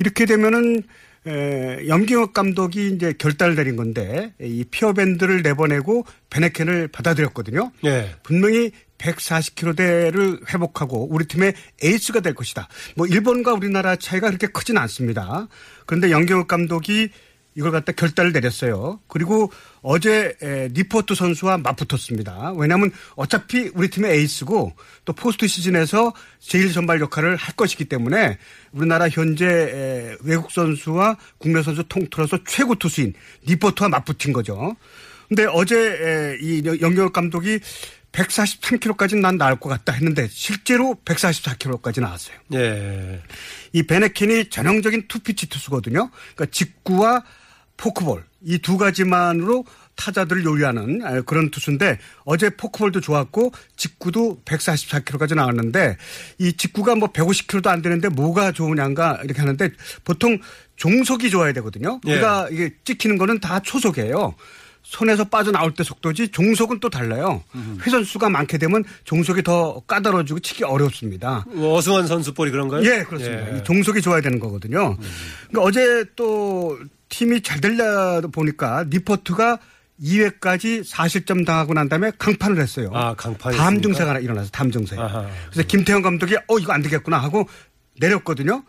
이렇게 0.00 0.26
되면은 0.26 0.82
에, 1.28 1.86
염경엽 1.86 2.32
감독이 2.32 2.88
이제 2.88 3.12
결단을 3.16 3.54
내린 3.54 3.76
건데 3.76 4.32
이 4.40 4.64
피어밴드를 4.68 5.42
내보내고 5.42 6.06
밴헤켄을 6.30 6.88
받아들였거든요. 6.88 7.70
네. 7.84 8.16
분명히 8.24 8.72
140km대를 8.98 10.52
회복하고 10.52 11.06
우리 11.08 11.26
팀의 11.26 11.54
에이스가 11.84 12.18
될 12.18 12.34
것이다. 12.34 12.66
뭐 12.96 13.06
일본과 13.06 13.52
우리나라 13.52 13.94
차이가 13.94 14.26
그렇게 14.26 14.48
크진 14.48 14.76
않습니다. 14.76 15.46
그런데 15.86 16.10
염경엽 16.10 16.48
감독이 16.48 17.10
이걸 17.60 17.72
갖다 17.72 17.92
결단을 17.92 18.32
내렸어요. 18.32 19.00
그리고 19.06 19.52
어제 19.82 20.34
니퍼트 20.72 21.14
선수와 21.14 21.58
맞붙었습니다. 21.58 22.54
왜냐하면 22.56 22.90
어차피 23.16 23.70
우리 23.74 23.90
팀의 23.90 24.16
에이스고 24.16 24.74
또 25.04 25.12
포스트 25.12 25.46
시즌에서 25.46 26.14
제일 26.38 26.72
선발 26.72 27.00
역할을 27.02 27.36
할 27.36 27.54
것이기 27.54 27.84
때문에 27.84 28.38
우리나라 28.72 29.10
현재 29.10 30.16
외국 30.22 30.50
선수와 30.50 31.18
국내 31.36 31.62
선수 31.62 31.84
통틀어서 31.86 32.38
최고 32.46 32.74
투수인 32.76 33.12
니퍼트와 33.46 33.90
맞붙은 33.90 34.32
거죠. 34.32 34.74
근데 35.28 35.44
어제 35.44 36.38
이 36.40 36.62
염경엽 36.64 37.12
감독이 37.12 37.60
143km까지는 38.12 39.20
난 39.20 39.36
나을 39.36 39.60
것 39.60 39.68
같다 39.68 39.92
했는데 39.92 40.26
실제로 40.28 40.96
144km까지 41.04 42.00
나왔어요. 42.00 42.36
예. 42.54 43.22
이 43.72 43.84
베네켄이 43.84 44.50
전형적인 44.50 45.06
투피치 45.06 45.48
투수거든요. 45.48 46.10
그러니까 46.34 46.46
직구와 46.46 47.22
포크볼 47.80 48.24
이 48.42 48.58
두 48.58 48.76
가지만으로 48.78 49.64
타자들을 49.96 50.44
요리하는 50.44 51.24
그런 51.26 51.50
투수인데 51.50 51.98
어제 52.24 52.48
포크볼도 52.50 53.00
좋았고 53.00 53.52
직구도 53.76 54.40
144km까지 54.46 55.34
나왔는데 55.34 55.98
이 56.38 56.52
직구가 56.54 56.94
뭐 56.94 57.08
150km도 57.08 57.66
안 57.66 57.82
되는데 57.82 58.08
뭐가 58.08 58.52
좋으냐가 58.52 59.20
이렇게 59.24 59.40
하는데 59.40 59.70
보통 60.04 60.38
종속이 60.76 61.28
좋아야 61.28 61.52
되거든요. 61.54 62.00
예. 62.06 62.12
우리가 62.12 62.48
이게 62.50 62.74
찍히는 62.84 63.18
거는 63.18 63.40
다 63.40 63.60
초속이에요. 63.60 64.34
손에서 64.82 65.24
빠져나올 65.24 65.74
때 65.74 65.84
속도지 65.84 66.28
종속은 66.28 66.80
또 66.80 66.88
달라요. 66.88 67.44
회전수가 67.84 68.30
많게 68.30 68.56
되면 68.56 68.82
종속이 69.04 69.42
더 69.42 69.80
까다로워지고 69.86 70.40
치기 70.40 70.64
어렵습니다. 70.64 71.44
뭐 71.48 71.76
어승환 71.76 72.06
선수 72.06 72.32
볼이 72.32 72.50
그런가요? 72.50 72.82
예, 72.84 73.02
그렇습니다. 73.04 73.52
예. 73.54 73.58
이 73.58 73.64
종속이 73.64 74.00
좋아야 74.00 74.22
되는 74.22 74.40
거거든요. 74.40 74.96
그러니까 75.48 75.62
어제 75.62 76.06
또 76.16 76.78
팀이 77.10 77.42
잘 77.42 77.60
되려 77.60 78.20
보니까 78.32 78.84
니포트가 78.88 79.58
2회까지 80.02 80.82
4실점 80.88 81.44
당하고 81.44 81.74
난 81.74 81.88
다음에 81.90 82.10
강판을 82.18 82.58
했어요. 82.60 82.90
아, 82.94 83.14
담 83.58 83.74
있습니까? 83.74 83.80
증세가 83.82 84.18
일어나서 84.18 84.50
담 84.50 84.70
증세. 84.70 84.96
아하. 84.96 85.28
그래서 85.50 85.66
김태형 85.68 86.00
감독이 86.00 86.36
어 86.48 86.58
이거 86.58 86.72
안 86.72 86.80
되겠구나 86.82 87.18
하고 87.18 87.46
내렸거든요. 88.00 88.64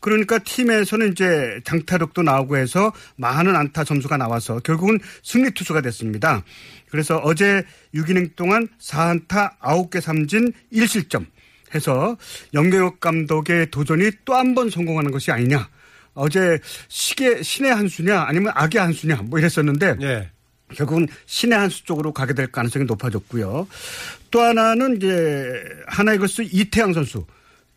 그러니까 0.00 0.38
팀에서는 0.40 1.12
이제 1.12 1.60
장타력도 1.64 2.22
나오고 2.24 2.56
해서 2.56 2.92
많은 3.14 3.54
안타 3.54 3.84
점수가 3.84 4.16
나와서 4.16 4.58
결국은 4.58 4.98
승리 5.22 5.52
투수가 5.52 5.80
됐습니다. 5.82 6.42
그래서 6.90 7.18
어제 7.18 7.62
6이닝 7.94 8.34
동안 8.34 8.66
4안타 8.80 9.58
9개 9.60 10.00
삼진 10.00 10.52
1실점 10.72 11.26
해서 11.72 12.16
영경혁 12.52 12.98
감독의 12.98 13.70
도전이 13.70 14.10
또 14.24 14.34
한 14.34 14.54
번 14.56 14.68
성공하는 14.70 15.12
것이 15.12 15.30
아니냐. 15.30 15.68
어제 16.14 16.58
시계 16.88 17.42
신의 17.42 17.74
한 17.74 17.88
수냐 17.88 18.22
아니면 18.22 18.52
악의 18.54 18.80
한 18.80 18.92
수냐 18.92 19.16
뭐 19.24 19.38
이랬었는데 19.38 19.96
예. 20.02 20.30
결국은 20.74 21.06
신의 21.26 21.58
한 21.58 21.70
수 21.70 21.84
쪽으로 21.84 22.12
가게 22.12 22.34
될 22.34 22.46
가능성이 22.50 22.84
높아졌고요. 22.86 23.66
또 24.30 24.40
하나는 24.40 24.96
이제 24.96 25.52
하나이글스 25.86 26.48
이태양 26.50 26.92
선수. 26.92 27.26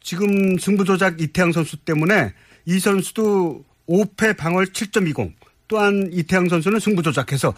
지금 0.02 0.58
승부 0.58 0.86
조작 0.86 1.20
이태양 1.20 1.52
선수 1.52 1.78
때문에 1.78 2.34
이 2.66 2.80
선수도 2.80 3.66
5패 3.88 4.38
방월 4.38 4.68
7.20 4.68 5.34
또한 5.68 6.10
이태양 6.12 6.48
선수는 6.48 6.80
승부 6.80 7.02
조작해서 7.02 7.54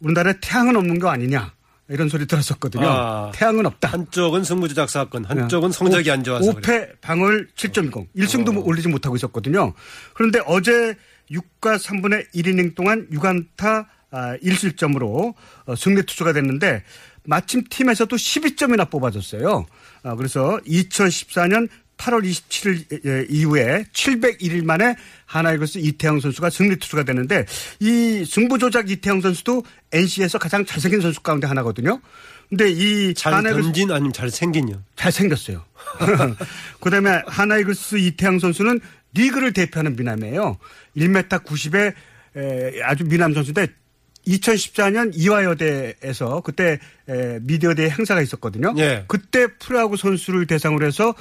우리나라에 0.00 0.34
태양은 0.40 0.76
없는 0.76 0.98
거 0.98 1.08
아니냐 1.08 1.52
이런 1.88 2.08
소리 2.08 2.26
들었었거든요. 2.26 2.86
아. 2.88 3.30
태양은 3.34 3.64
없다. 3.66 3.88
한쪽은 3.88 4.44
승부조작 4.44 4.90
사건, 4.90 5.24
한쪽은 5.24 5.70
성적이 5.72 6.10
안 6.10 6.24
좋아서. 6.24 6.52
그래. 6.54 6.62
5패 6.62 7.00
방월 7.00 7.48
7.20. 7.56 8.08
1승도 8.16 8.56
어. 8.56 8.60
올리지 8.64 8.88
못하고 8.88 9.16
있었거든요. 9.16 9.72
그런데 10.14 10.40
어제 10.46 10.96
6과 11.30 11.78
3분의 11.78 12.32
1이닝 12.34 12.74
동안 12.74 13.06
6안타 13.10 13.86
1실점으로 14.12 15.34
승리 15.76 16.02
투수가 16.04 16.32
됐는데 16.32 16.82
마침 17.24 17.64
팀에서도 17.68 18.14
12점이나 18.14 18.88
뽑아줬어요. 18.88 19.66
아, 20.04 20.14
그래서 20.14 20.58
2014년 20.66 21.68
8월 21.96 22.24
27일 22.24 23.26
이후에 23.30 23.84
701일 23.92 24.64
만에 24.64 24.96
하나이글스 25.24 25.78
이태영 25.78 26.20
선수가 26.20 26.50
승리 26.50 26.76
투수가 26.76 27.04
되는데 27.04 27.46
이 27.80 28.24
승부 28.26 28.58
조작 28.58 28.90
이태영 28.90 29.20
선수도 29.20 29.64
NC에서 29.92 30.38
가장 30.38 30.64
잘생긴 30.64 31.00
선수 31.00 31.20
가운데 31.20 31.46
하나거든요. 31.46 32.00
근데 32.48 32.70
이잘 32.70 33.34
하나이글스 33.34 33.64
던진 33.66 33.90
아니면 33.90 34.12
잘 34.12 34.30
생긴요. 34.30 34.82
잘 34.94 35.10
생겼어요. 35.10 35.64
그다음에 36.80 37.22
하나이글스 37.26 37.96
이태양 37.96 38.38
선수는 38.38 38.80
리그를 39.14 39.52
대표하는 39.52 39.96
미남이에요. 39.96 40.58
1m 40.96 41.44
90에 41.44 41.94
아주 42.84 43.04
미남 43.04 43.32
선수인데 43.34 43.68
2014년 44.26 45.12
이화여대에서 45.14 46.40
그때 46.40 46.78
에, 47.08 47.38
미디어대 47.42 47.88
행사가 47.88 48.20
있었거든요. 48.22 48.74
예. 48.78 49.04
그때 49.06 49.46
프로야구 49.58 49.96
선수를 49.96 50.46
대상으로 50.46 50.84
해서 50.86 51.14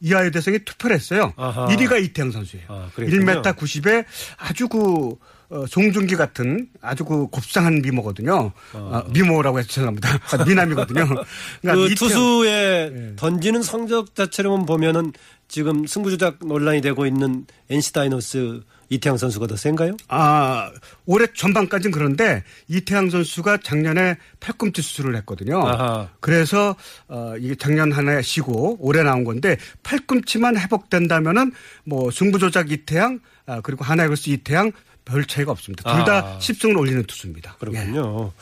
이화여대생이 0.00 0.60
투표를 0.60 0.96
했어요. 0.96 1.32
아하. 1.36 1.66
1위가 1.68 2.02
이태양 2.02 2.30
선수예요. 2.30 2.66
아, 2.68 2.88
그랬군요. 2.94 3.24
1m 3.42 3.56
90에 3.56 4.04
아주 4.36 4.68
그 4.68 5.16
어, 5.48 5.64
송중기 5.68 6.16
같은 6.16 6.68
아주 6.82 7.04
그 7.04 7.28
곱상한 7.28 7.80
미모거든요. 7.80 8.50
아, 8.72 9.04
미모라고 9.10 9.58
해서 9.60 9.68
죄송합니다. 9.68 10.08
아, 10.38 10.44
미남이거든요. 10.44 11.06
그 11.08 11.24
그러니까 11.62 11.86
이태양- 11.86 11.96
투수의 11.98 13.12
던지는 13.16 13.62
성적 13.62 14.14
자체로만 14.14 14.66
보면은 14.66 15.12
지금 15.48 15.86
승부조작 15.86 16.38
논란이 16.44 16.80
되고 16.80 17.06
있는 17.06 17.46
NC 17.70 17.92
다이노스 17.92 18.62
이태양 18.88 19.16
선수가 19.16 19.46
더 19.48 19.56
센가요? 19.56 19.96
아, 20.08 20.70
올해 21.06 21.26
전반까지는 21.34 21.92
그런데 21.92 22.44
이태양 22.68 23.10
선수가 23.10 23.58
작년에 23.64 24.16
팔꿈치 24.40 24.82
수술을 24.82 25.16
했거든요. 25.16 25.66
아하. 25.66 26.08
그래서 26.20 26.76
어, 27.08 27.34
이게 27.38 27.54
작년 27.56 27.90
하나에 27.92 28.22
쉬고 28.22 28.76
올해 28.80 29.02
나온 29.02 29.24
건데 29.24 29.56
팔꿈치만 29.82 30.56
회복된다면은 30.58 31.52
뭐 31.84 32.10
승부조작 32.10 32.70
이태양 32.70 33.20
아, 33.46 33.60
그리고 33.60 33.84
하나이글스 33.84 34.30
이태양 34.30 34.72
별 35.04 35.24
차이가 35.24 35.52
없습니다. 35.52 35.96
둘다 35.96 36.18
아. 36.18 36.38
10승을 36.38 36.76
올리는 36.78 37.02
투수입니다. 37.04 37.52
예. 37.54 37.58
그렇군요. 37.60 38.32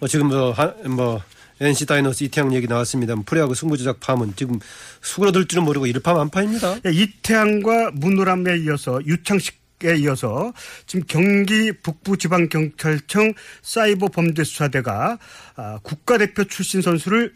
어, 0.00 0.06
지금 0.08 0.28
뭐, 0.28 0.52
하- 0.52 0.74
뭐, 0.86 1.20
NC 1.62 1.84
다이노스 1.86 2.24
이태양 2.24 2.54
얘기 2.54 2.66
나왔습니다. 2.66 3.14
프로야구 3.26 3.54
승부조작 3.54 4.00
파문 4.00 4.34
지금 4.36 4.58
수그러들 5.02 5.46
줄은 5.46 5.64
모르고 5.64 5.86
일파만파입니다. 5.86 6.78
예, 6.86 6.90
이태양과 6.90 7.90
문노람에 7.94 8.58
이어서 8.60 8.98
유창식 9.04 9.59
에 9.82 9.96
이어서 9.96 10.52
지금 10.86 11.06
경기 11.06 11.72
북부지방경찰청 11.72 13.32
사이버 13.62 14.08
범죄 14.08 14.44
수사대가 14.44 15.18
아, 15.56 15.78
국가대표 15.82 16.44
출신 16.44 16.82
선수를 16.82 17.32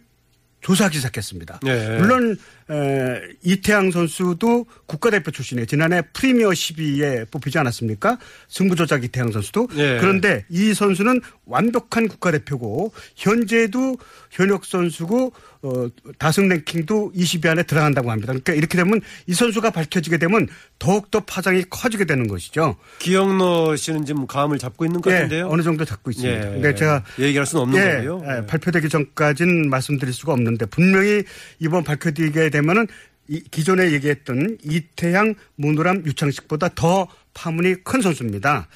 조사하기 0.60 0.96
시작했습니다. 0.96 1.60
네. 1.62 1.98
물론 1.98 2.38
에, 2.70 3.20
이태양 3.42 3.90
선수도 3.90 4.66
국가대표 4.86 5.30
출신이에요. 5.30 5.66
지난해 5.66 6.02
프리미어 6.12 6.50
12에 6.50 7.30
뽑히지 7.30 7.58
않았습니까? 7.58 8.18
승부조작 8.48 9.04
이태양 9.04 9.32
선수도. 9.32 9.68
네. 9.68 9.98
그런데 10.00 10.44
이 10.48 10.72
선수는 10.72 11.20
완벽한 11.44 12.08
국가대표고 12.08 12.92
현재도 13.16 13.98
현역 14.30 14.64
선수고 14.64 15.32
어, 15.64 15.88
다승 16.18 16.48
랭킹도 16.48 17.12
20위 17.16 17.46
안에 17.46 17.62
들어간다고 17.62 18.10
합니다. 18.10 18.32
그러니까 18.32 18.52
이렇게 18.52 18.76
되면 18.76 19.00
이 19.26 19.32
선수가 19.32 19.70
밝혀지게 19.70 20.18
되면 20.18 20.46
더욱더 20.78 21.20
파장이 21.20 21.64
커지게 21.70 22.04
되는 22.04 22.28
것이죠. 22.28 22.76
기영로 22.98 23.74
씨는 23.74 24.04
지금 24.04 24.26
감을 24.26 24.58
잡고 24.58 24.84
있는 24.84 25.00
것 25.00 25.10
예, 25.10 25.14
같은데요. 25.14 25.48
어느 25.48 25.62
정도 25.62 25.86
잡고 25.86 26.10
있습니다. 26.10 26.38
예. 26.38 26.50
근데 26.52 26.74
제가 26.74 27.02
얘기할 27.18 27.46
수는 27.46 27.62
없는 27.62 27.80
예, 27.80 28.04
거고요. 28.04 28.22
예, 28.26 28.42
예. 28.42 28.46
발표되기 28.46 28.90
전까지는 28.90 29.70
말씀드릴 29.70 30.12
수가 30.12 30.34
없는데 30.34 30.66
분명히 30.66 31.22
이번 31.60 31.82
발표되게 31.82 32.50
되면은 32.54 32.86
이 33.28 33.42
기존에 33.50 33.92
얘기했던 33.92 34.58
이태양, 34.62 35.34
문우람, 35.56 36.04
유창식보다 36.06 36.70
더 36.74 37.08
파문이 37.32 37.82
큰 37.82 38.00
선수입니다. 38.00 38.68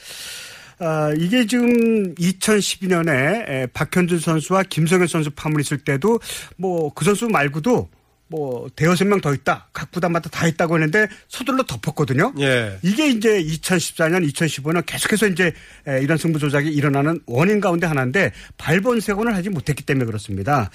아, 0.81 1.13
이게 1.19 1.47
지금 1.47 2.15
2012년에 2.15 3.73
박현준 3.73 4.21
선수와 4.21 4.63
김성현 4.65 5.07
선수 5.09 5.31
파문이 5.31 5.61
있을 5.63 5.79
때도 5.79 6.21
뭐 6.57 6.91
그 6.95 7.05
선수 7.05 7.29
말고도 7.29 7.89
뭐 8.31 8.69
대여섯 8.77 9.07
명 9.09 9.21
더 9.21 9.33
있다. 9.35 9.69
각 9.73 9.91
구단마다 9.91 10.29
다 10.29 10.47
있다고 10.47 10.75
했는데 10.75 11.09
서둘러 11.29 11.63
덮었거든요. 11.65 12.35
예. 12.41 12.79
이게 12.83 13.09
이제 13.09 13.43
2014년, 13.43 14.31
2015년 14.31 14.85
계속해서 14.85 15.27
이제 15.29 15.53
에, 15.87 16.01
이런 16.03 16.19
승부 16.19 16.39
조작이 16.39 16.69
일어나는 16.69 17.21
원인 17.27 17.61
가운데 17.61 17.87
하나인데 17.87 18.33
발본색원을 18.59 19.35
하지 19.35 19.49
못했기 19.49 19.85
때문에 19.85 20.05
그렇습니다. 20.05 20.71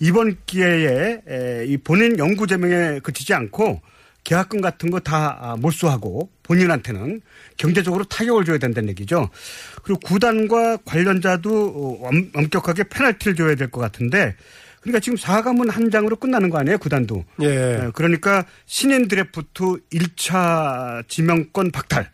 이번 0.00 0.36
기회에 0.46 1.20
에, 1.28 1.64
이 1.66 1.76
본인 1.78 2.18
연구 2.18 2.46
제명에 2.46 2.98
그치지 3.00 3.32
않고 3.32 3.80
계약금 4.24 4.60
같은 4.60 4.90
거다 4.90 5.38
아, 5.40 5.56
몰수하고 5.56 6.28
본인한테는 6.42 7.20
경제적으로 7.56 8.04
타격을 8.04 8.44
줘야 8.44 8.58
된다는 8.58 8.90
얘기죠. 8.90 9.30
그리고 9.82 10.00
구단과 10.00 10.78
관련자도 10.84 11.98
어, 12.02 12.08
엄- 12.08 12.30
엄격하게 12.34 12.84
페널티를 12.90 13.36
줘야 13.36 13.54
될 13.54 13.70
것 13.70 13.80
같은데 13.80 14.34
그러니까 14.80 15.00
지금 15.00 15.16
4가문 15.18 15.70
한 15.70 15.90
장으로 15.90 16.16
끝나는 16.16 16.50
거 16.50 16.58
아니에요, 16.58 16.78
구단도. 16.78 17.24
예. 17.42 17.46
예, 17.46 17.90
그러니까 17.94 18.44
신인 18.66 19.08
드래프트 19.08 19.62
1차 19.92 21.06
지명권 21.08 21.70
박탈, 21.70 22.10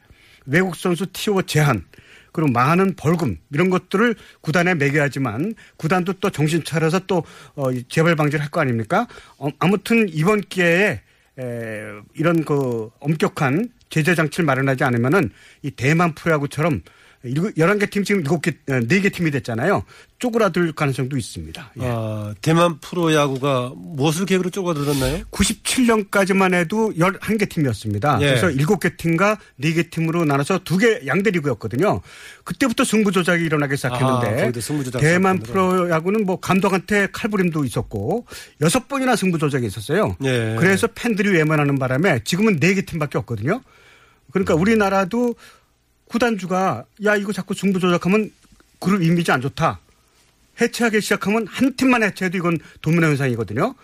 외국 0.46 0.74
선수 0.76 1.06
티오 1.12 1.42
제한, 1.42 1.84
그리고 2.32 2.50
많은 2.50 2.94
벌금 2.96 3.36
이런 3.52 3.70
것들을 3.70 4.14
구단에 4.40 4.74
매겨야지만 4.74 5.54
구단도 5.76 6.14
또 6.14 6.30
정신 6.30 6.64
차려서 6.64 7.00
또 7.06 7.22
어, 7.54 7.66
재발 7.88 8.16
방지를 8.16 8.42
할 8.42 8.50
거 8.50 8.60
아닙니까? 8.60 9.06
어, 9.38 9.48
아무튼 9.58 10.08
이번 10.08 10.40
기회에 10.40 11.00
에, 11.38 11.82
이런 12.14 12.44
그 12.44 12.90
엄격한 13.00 13.68
제재 13.88 14.14
장치를 14.16 14.44
마련하지 14.46 14.82
않으면은 14.84 15.30
이 15.62 15.70
대만 15.70 16.14
프로야구처럼 16.14 16.82
일곱- 17.24 17.54
11개 17.56 17.90
팀 17.90 18.04
지금 18.04 18.22
7개, 18.22 18.54
4개 18.66 19.12
팀이 19.12 19.30
됐잖아요. 19.30 19.84
쪼그라들 20.18 20.72
가능성도 20.72 21.16
있습니다. 21.16 21.72
예. 21.80 21.84
아, 21.86 22.34
대만 22.42 22.78
프로야구가 22.80 23.72
무엇을 23.76 24.26
계획으로 24.26 24.50
쪼가들었나요? 24.50 25.22
97년까지만 25.30 26.54
해도 26.54 26.92
11개 26.96 27.48
팀이었습니다. 27.48 28.18
예. 28.20 28.26
그래서 28.26 28.48
7개 28.48 28.96
팀과 28.96 29.38
4개 29.60 29.90
팀으로 29.90 30.24
나눠서 30.24 30.60
두개 30.64 31.02
양대 31.06 31.30
리그였거든요. 31.30 32.00
그때부터 32.44 32.84
승부 32.84 33.10
조작이 33.12 33.44
일어나기 33.44 33.72
아, 33.72 33.76
시작했는데 33.76 34.36
조작 34.84 35.00
대만. 35.00 35.38
프로야구는 35.40 36.24
뭐 36.26 36.40
감독한테 36.40 37.08
칼부림도 37.12 37.64
있었고 37.64 38.26
여섯 38.60 38.88
번이나 38.88 39.16
승부 39.16 39.38
조작이 39.38 39.66
있었어요. 39.66 40.16
예. 40.24 40.56
그래서 40.58 40.86
팬들이 40.94 41.30
외면하는 41.30 41.78
바람에 41.78 42.20
지금은 42.24 42.60
4개 42.60 42.86
팀밖에 42.86 43.18
없거든요. 43.18 43.60
그러니까 44.32 44.54
우리나라도 44.54 45.34
구단주가 46.08 46.84
야 47.04 47.16
이거 47.16 47.32
자꾸 47.32 47.54
승부 47.54 47.78
조작하면 47.80 48.30
그룹 48.78 49.02
이미지 49.02 49.32
안 49.32 49.40
좋다. 49.40 49.80
해체하기 50.60 51.00
시작하면 51.00 51.46
한 51.48 51.74
팀만 51.74 52.02
해체해도 52.04 52.36
이건 52.38 52.58
도미노 52.80 53.06
현상이거든요. 53.08 53.74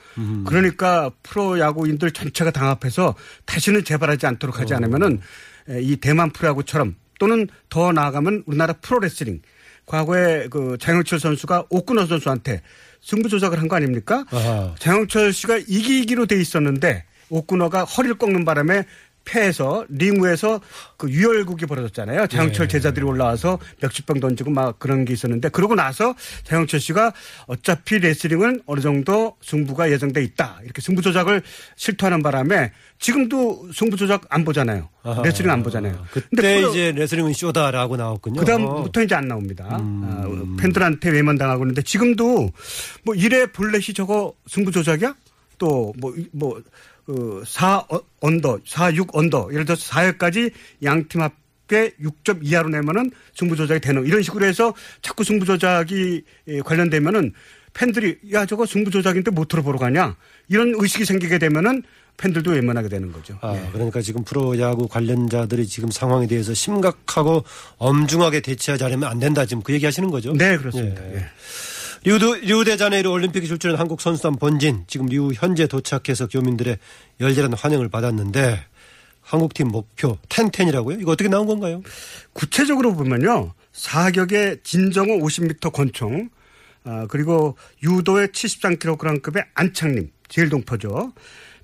그러니까 0.46 1.10
프로 1.24 1.58
야구인들 1.58 2.12
전체가 2.12 2.52
당합해서 2.52 3.16
다시는 3.44 3.84
재발하지 3.84 4.26
않도록 4.26 4.60
하지 4.60 4.74
않으면은 4.74 5.20
에, 5.68 5.82
이 5.82 5.96
대만 5.96 6.30
프로야구처럼 6.30 6.94
또는 7.18 7.48
더 7.70 7.90
나아가면 7.92 8.44
우리나라 8.46 8.74
프로레슬링 8.74 9.42
과거에 9.86 10.46
그 10.48 10.76
장영철 10.80 11.18
선수가 11.18 11.64
오쿠너 11.70 12.06
선수한테 12.06 12.62
승부 13.02 13.28
조작을 13.28 13.58
한 13.60 13.66
거 13.66 13.74
아닙니까? 13.76 14.24
아하. 14.30 14.74
장영철 14.78 15.32
씨가 15.32 15.58
이기기로 15.58 16.26
돼 16.26 16.40
있었는데 16.40 17.04
오쿠너가 17.30 17.84
허리를 17.84 18.16
꺾는 18.16 18.44
바람에 18.44 18.84
패해서 19.24 19.84
링 19.88 20.22
위에서 20.24 20.60
그 20.96 21.08
유혈국이 21.10 21.66
벌어졌잖아요. 21.66 22.26
장영철 22.26 22.68
제자들이 22.68 23.04
올라와서 23.04 23.58
멱집병 23.80 24.20
던지고 24.20 24.50
막 24.50 24.78
그런 24.78 25.04
게 25.04 25.12
있었는데 25.12 25.50
그러고 25.50 25.74
나서 25.74 26.14
장영철 26.44 26.80
씨가 26.80 27.12
어차피 27.46 27.98
레슬링은 27.98 28.62
어느 28.66 28.80
정도 28.80 29.36
승부가 29.42 29.90
예정돼 29.92 30.22
있다. 30.24 30.60
이렇게 30.64 30.80
승부 30.80 31.02
조작을 31.02 31.42
실토하는 31.76 32.22
바람에 32.22 32.72
지금도 32.98 33.70
승부 33.72 33.96
조작 33.96 34.22
안 34.30 34.44
보잖아요. 34.44 34.88
아하. 35.02 35.22
레슬링 35.22 35.50
안 35.50 35.62
보잖아요. 35.62 36.04
그때 36.10 36.60
프로- 36.60 36.70
이제 36.70 36.92
레슬링은 36.92 37.32
쇼다라고 37.32 37.96
나왔군요. 37.96 38.40
그다음부터 38.40 39.02
이제 39.02 39.14
안 39.14 39.28
나옵니다. 39.28 39.66
아, 39.70 40.26
팬들한테 40.58 41.10
외면당하고 41.10 41.62
있는데 41.64 41.82
지금도 41.82 42.50
뭐 43.04 43.14
이래 43.14 43.46
볼넷이 43.46 43.94
저거 43.94 44.34
승부 44.46 44.70
조작이야? 44.72 45.14
또뭐뭐 45.58 46.62
그 47.10 47.42
4 47.44 47.84
under, 48.20 48.60
4, 48.64 48.94
6 48.94 49.16
under 49.16 49.48
예를 49.50 49.64
들어서 49.64 49.82
4회까지 49.90 50.52
양팀 50.84 51.20
합계 51.20 51.90
6점 52.00 52.38
이하로 52.42 52.68
내면은 52.68 53.10
승부 53.34 53.56
조작이 53.56 53.80
되는 53.80 54.06
이런 54.06 54.22
식으로 54.22 54.46
해서 54.46 54.72
자꾸 55.02 55.24
승부 55.24 55.44
조작이 55.44 56.22
예, 56.46 56.60
관련되면은 56.60 57.32
팬들이 57.74 58.16
야 58.32 58.46
저거 58.46 58.64
승부 58.64 58.92
조작인데 58.92 59.32
뭐 59.32 59.48
하러 59.48 59.63
보러 59.63 59.78
가냐 59.78 60.14
이런 60.48 60.72
의식이 60.76 61.04
생기게 61.04 61.38
되면은 61.38 61.82
팬들도 62.16 62.52
외면하게 62.52 62.88
되는 62.88 63.10
거죠. 63.10 63.36
아, 63.40 63.56
예. 63.56 63.70
그러니까 63.72 64.00
지금 64.02 64.22
프로야구 64.22 64.86
관련자들이 64.86 65.66
지금 65.66 65.90
상황에 65.90 66.28
대해서 66.28 66.54
심각하고 66.54 67.42
엄중하게 67.78 68.40
대처하지 68.40 68.84
않으면 68.84 69.08
안 69.08 69.18
된다. 69.18 69.44
지금 69.46 69.64
그 69.64 69.72
얘기 69.72 69.84
하시는 69.84 70.10
거죠? 70.10 70.32
네 70.32 70.56
그렇습니다. 70.56 71.02
예. 71.10 71.16
예. 71.16 71.26
리우드, 72.02 72.24
리우데자네이루 72.24 73.10
올림픽에 73.10 73.46
출전한 73.46 73.78
한국 73.78 74.00
선수단 74.00 74.36
본진 74.36 74.84
지금 74.86 75.06
리우 75.06 75.32
현재 75.34 75.66
도착해서 75.66 76.28
교민들의 76.28 76.78
열렬한 77.20 77.52
환영을 77.52 77.90
받았는데 77.90 78.64
한국팀 79.20 79.68
목표 79.68 80.16
ten-ten이라고요? 80.30 80.98
이거 80.98 81.12
어떻게 81.12 81.28
나온 81.28 81.46
건가요? 81.46 81.82
구체적으로 82.32 82.94
보면요. 82.94 83.52
사격의 83.72 84.60
진종오 84.64 85.18
50m 85.18 85.72
권총, 85.72 86.30
아, 86.84 87.06
그리고 87.08 87.56
유도의 87.82 88.28
73kg급의 88.28 89.44
안창림, 89.54 90.10
제일 90.28 90.48
동포죠. 90.48 91.12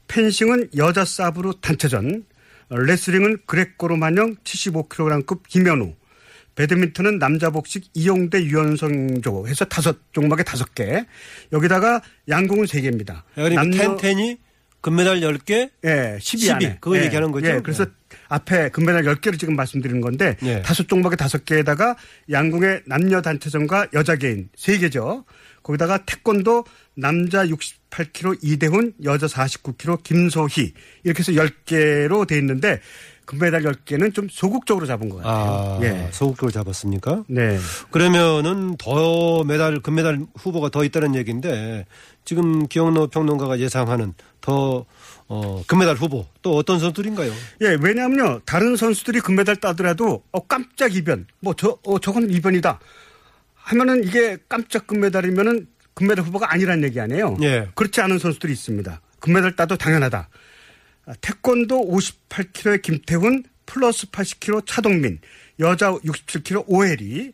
펜싱은 0.07 0.68
여자 0.77 1.07
사브로 1.07 1.61
단체전, 1.61 2.25
어, 2.68 2.77
레슬링은 2.77 3.38
그레코로마냥 3.46 4.37
75kg급 4.44 5.40
김현우, 5.49 5.94
배드민턴은 6.57 7.19
남자 7.19 7.51
복식 7.51 7.85
이용대 7.95 8.42
유연성조 8.42 9.47
해서 9.47 9.64
다섯 9.66 9.97
종목에 10.12 10.42
다섯 10.42 10.75
개. 10.75 11.05
여기다가 11.53 12.03
양궁은 12.29 12.66
세 12.66 12.81
개입니다. 12.81 13.25
그러니까 13.35 13.62
남녀- 13.62 13.79
텐텐이 13.97 14.38
금메달 14.81 15.21
10개? 15.21 15.71
예, 15.85 16.19
12 16.21 16.47
12, 16.47 16.51
안에. 16.53 16.79
그거 16.81 16.97
예, 16.99 17.05
얘기하는 17.05 17.33
거죠? 17.33 17.49
예, 17.49 17.61
그래서 17.61 17.85
네. 17.85 17.90
앞에 18.29 18.69
금메달 18.71 19.03
10개를 19.05 19.38
지금 19.38 19.57
말씀드리는 19.57 20.01
건데 20.01 20.37
예. 20.45 20.62
다섯 20.62 20.88
종목에 20.88 21.16
다섯 21.16 21.45
개에다가 21.45 21.97
양궁의 22.31 22.83
남녀 22.87 23.21
단체전과 23.21 23.88
여자 23.95 24.16
개인 24.16 24.49
세 24.57 24.79
개죠. 24.79 25.25
거기다가 25.64 25.99
태권도 26.07 26.64
남자 26.95 27.45
68kg 27.45 28.38
이대훈, 28.42 28.92
여자 29.03 29.27
49kg 29.27 30.03
김소희 30.05 30.73
이렇게 31.03 31.19
해서 31.19 31.33
10개로 31.33 32.25
돼 32.27 32.38
있는데 32.38 32.81
금메달 33.27 33.62
10개는 33.62 34.15
좀 34.15 34.29
소극적으로 34.31 34.87
잡은 34.87 35.09
것 35.09 35.19
아, 35.27 35.79
같아요. 35.79 35.81
예. 35.83 36.09
소극적으로 36.12 36.51
잡았습니까? 36.53 37.25
네. 37.29 37.59
그러면은 37.91 38.77
더 38.79 39.45
메달, 39.45 39.81
금메달 39.81 40.21
후보가 40.39 40.71
더 40.71 40.85
있다는 40.85 41.15
얘기인데 41.17 41.85
지금 42.25 42.67
기영로 42.69 43.09
평론가가 43.09 43.59
예상하는 43.59 44.15
더 44.41 44.87
어, 45.29 45.62
금메달 45.67 45.97
후보 45.97 46.25
또 46.43 46.57
어떤 46.57 46.79
선수들인가요? 46.79 47.33
예, 47.62 47.77
왜냐하면요. 47.81 48.41
다른 48.47 48.77
선수들이 48.77 49.21
금메달 49.21 49.57
따더라도 49.57 50.23
어 50.31 50.47
깜짝 50.47 50.95
이변. 50.95 51.27
뭐 51.41 51.53
저 51.55 51.77
어, 51.85 51.99
저건 51.99 52.31
이변이다. 52.31 52.79
하면은 53.55 54.05
이게 54.05 54.39
깜짝 54.49 54.87
금메달이면은 54.87 55.67
금메달 55.95 56.25
후보가 56.27 56.53
아니란 56.53 56.85
얘기 56.85 57.01
아니에요. 57.01 57.37
예. 57.43 57.69
그렇지 57.75 58.01
않은 58.03 58.19
선수들이 58.21 58.53
있습니다. 58.53 59.01
금메달 59.19 59.57
따도 59.57 59.77
당연하다. 59.77 60.29
아, 61.07 61.14
태권도 61.21 61.88
58kg의 61.88 62.83
김태훈 62.83 63.45
플러스 63.64 64.07
80kg 64.11 64.66
차동민 64.66 65.21
여자 65.61 65.92
67kg 65.92 66.64
오혜리 66.66 67.33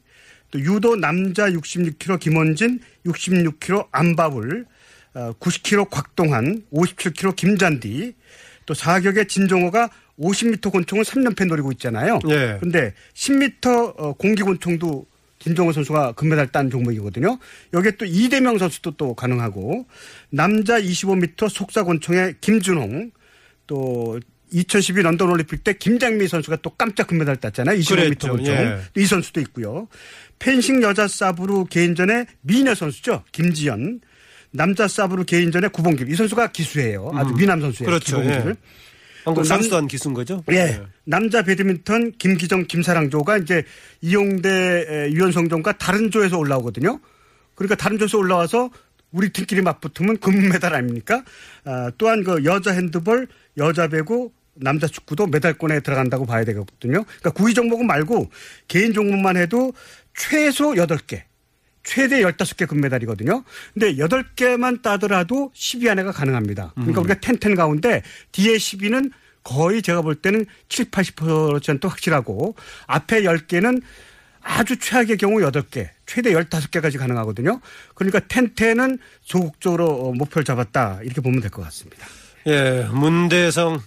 또 0.51 0.61
유도 0.61 0.97
남자 0.97 1.51
66kg 1.51 2.21
김원진 2.21 2.81
66kg 3.07 3.89
안바울 3.91 4.67
어, 5.15 5.33
90kg 5.41 5.91
곽동환 5.91 6.63
57kg 6.73 7.35
김잔디 7.35 8.15
또 8.67 8.75
사격의 8.75 9.29
진종호가 9.29 9.91
50m 10.19 10.71
권총을 10.71 11.05
3연패 11.05 11.47
노리고 11.47 11.73
있잖아요. 11.73 12.21
예. 12.29 12.59
근데 12.61 12.93
10m 13.15 13.95
어, 13.99 14.13
공기 14.13 14.43
권총도 14.43 15.07
김정호 15.39 15.73
선수가 15.73 16.13
금메달 16.13 16.53
딴 16.53 16.71
종목이거든요. 16.71 17.39
여기에 17.73 17.93
또 17.93 18.05
이대명 18.05 18.59
선수도 18.59 18.93
또 18.93 19.15
가능하고 19.15 19.87
남자 20.31 20.81
25m 20.81 21.49
속사 21.49 21.83
권총의 21.83 22.37
김준홍 22.41 23.11
또 23.67 24.21
2012 24.51 25.03
런던 25.03 25.31
올림픽 25.31 25.65
때 25.65 25.73
김장미 25.73 26.29
선수가 26.29 26.57
또 26.57 26.71
깜짝 26.71 27.07
금메달 27.07 27.37
땄잖아요. 27.37 27.79
25m 27.79 27.97
그랬죠. 27.97 28.29
권총. 28.29 28.55
예. 28.55 28.79
이 28.97 29.07
선수도 29.07 29.41
있고요. 29.41 29.89
펜싱 30.39 30.83
여자 30.83 31.09
사브로 31.09 31.65
개인전의 31.67 32.27
미녀 32.43 32.75
선수죠. 32.75 33.25
김지연. 33.33 34.01
남자 34.51 34.87
사브로 34.87 35.25
개인전의 35.25 35.71
구봉길. 35.71 36.11
이 36.11 36.15
선수가 36.15 36.49
기수예요. 36.53 37.13
아주 37.15 37.33
미남 37.35 37.61
선수예요. 37.63 37.87
그렇죠. 37.89 38.23
예. 38.25 38.55
한국 39.25 39.45
선수단 39.45 39.87
기수인 39.87 40.13
거죠? 40.15 40.45
예. 40.51 40.83
남자 41.05 41.43
배드민턴 41.43 42.13
김기정, 42.19 42.67
김사랑조가 42.67 43.39
이제 43.39 43.63
이용대 44.03 45.09
유연성종과 45.13 45.79
다른 45.79 46.11
조에서 46.11 46.37
올라오거든요. 46.37 47.01
그러니까 47.55 47.77
다른 47.77 47.99
조에서 47.99 48.19
올라와서 48.19 48.71
우리 49.13 49.31
팀끼리 49.31 49.63
맞붙으면 49.63 50.19
금메달 50.19 50.75
아닙니까? 50.75 51.25
아, 51.65 51.91
또한 51.99 52.25
그 52.25 52.45
여자 52.45 52.73
핸드볼, 52.73 53.29
여자 53.59 53.89
배구, 53.89 54.33
남자 54.55 54.87
축구도 54.87 55.27
메달권에 55.29 55.81
들어간다고 55.81 56.27
봐야 56.27 56.45
되거든요. 56.45 57.05
그러니까 57.05 57.31
구위 57.31 57.55
종목은 57.55 57.87
말고 57.87 58.31
개인 58.69 58.93
종목만 58.93 59.37
해도 59.37 59.73
최소 60.15 60.73
8개. 60.73 61.23
최대 61.85 62.21
15개 62.21 62.69
금메달이거든요. 62.69 63.43
근데 63.75 63.97
8개만 63.97 64.83
따더라도 64.83 65.51
10위 65.55 65.89
안에가 65.89 66.13
가능합니다. 66.13 66.73
그러니까 66.75 67.01
우리가 67.01 67.17
10, 67.21 67.41
10 67.43 67.57
가운데 67.57 68.03
뒤에 68.31 68.57
10위는 68.57 69.11
거의 69.43 69.83
제가 69.83 70.03
볼 70.03 70.15
때는 70.15 70.47
7, 70.69 70.91
80% 70.91 71.89
확실하고 71.89 72.55
앞에 72.87 73.23
10개는 73.23 73.83
아주 74.41 74.77
최악의 74.79 75.17
경우 75.17 75.41
8개, 75.41 75.89
최대 76.13 76.33
15개까지 76.33 76.99
가능하거든요. 76.99 77.61
그러니까 77.95 78.21
텐텐은 78.21 78.99
조국적으로 79.25 79.87
어, 79.89 80.13
목표를 80.13 80.45
잡았다. 80.45 81.01
이렇게 81.05 81.21
보면 81.23 81.41
될 81.41 81.51
것 81.51 81.63
같습니다. 81.63 82.07
예, 82.47 82.87
문대성 82.93 83.81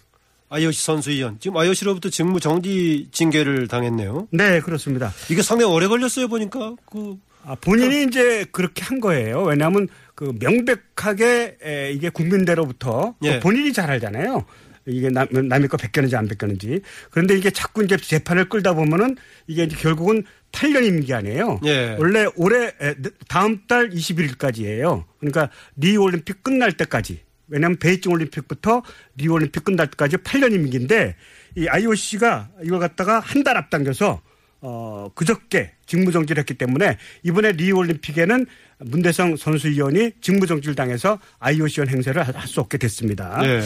IOC 0.50 0.82
선수위원. 0.84 1.38
지금 1.40 1.58
IOC로부터 1.58 2.10
직무 2.10 2.40
정지 2.40 3.10
징계를 3.12 3.68
당했네요. 3.68 4.28
네, 4.32 4.60
그렇습니다. 4.62 5.14
이게 5.30 5.42
상당히 5.44 5.72
오래 5.72 5.88
걸렸어요, 5.88 6.28
보니까. 6.28 6.76
그, 6.92 7.18
아, 7.44 7.56
본인이 7.56 8.04
이제 8.08 8.46
그렇게 8.52 8.84
한 8.84 9.00
거예요. 9.00 9.44
왜냐하면 9.44 9.88
그 10.16 10.34
명백하게 10.40 11.58
에, 11.64 11.92
이게 11.92 12.10
국민대로부터 12.10 13.16
또 13.22 13.28
예. 13.28 13.40
본인이 13.40 13.72
잘 13.74 13.92
알잖아요. 13.92 14.46
이게 14.88 15.10
남, 15.10 15.28
남의 15.32 15.68
거 15.68 15.78
베꼈는지 15.78 16.16
안 16.16 16.28
베꼈는지. 16.28 16.82
그런데 17.12 17.36
이게 17.38 17.50
자꾸 17.50 17.84
이제 17.84 17.98
재판을 17.98 18.50
끌다 18.50 18.74
보면은 18.74 19.16
이게 19.48 19.64
이제 19.64 19.76
결국은 19.76 20.24
8년 20.52 20.86
임기 20.86 21.14
아니에요. 21.14 21.60
예. 21.66 21.96
원래 22.00 22.26
올해 22.36 22.68
에, 22.82 22.96
다음 23.28 23.66
달 23.68 23.90
21일까지예요. 23.90 25.06
그러니까 25.20 25.50
리우 25.76 26.02
올림픽 26.04 26.44
끝날 26.44 26.72
때까지. 26.74 27.20
왜냐하면 27.48 27.78
베이징 27.78 28.12
올림픽부터 28.12 28.84
리우 29.18 29.34
올림픽 29.34 29.64
끝날 29.64 29.88
때까지 29.88 30.18
8년 30.18 30.54
임기인데 30.54 31.16
이 31.58 31.68
IOC가 31.68 32.50
이걸 32.64 32.80
갖다가 32.80 33.20
한 33.20 33.44
달 33.44 33.58
앞당겨서 33.58 34.22
어, 34.68 35.10
그저께 35.14 35.74
직무정지를 35.86 36.40
했기 36.42 36.56
때문에 36.56 36.98
이번에 37.22 37.52
리우올림픽에는 37.52 38.48
문대성 38.80 39.38
선수위원이 39.38 40.14
직무정지를 40.22 40.74
당해서 40.74 41.20
IOC원 41.40 41.88
행세를 41.88 42.24
할 42.28 42.48
수 42.48 42.60
없게 42.62 42.78
됐습니다. 42.80 43.40
네. 43.42 43.62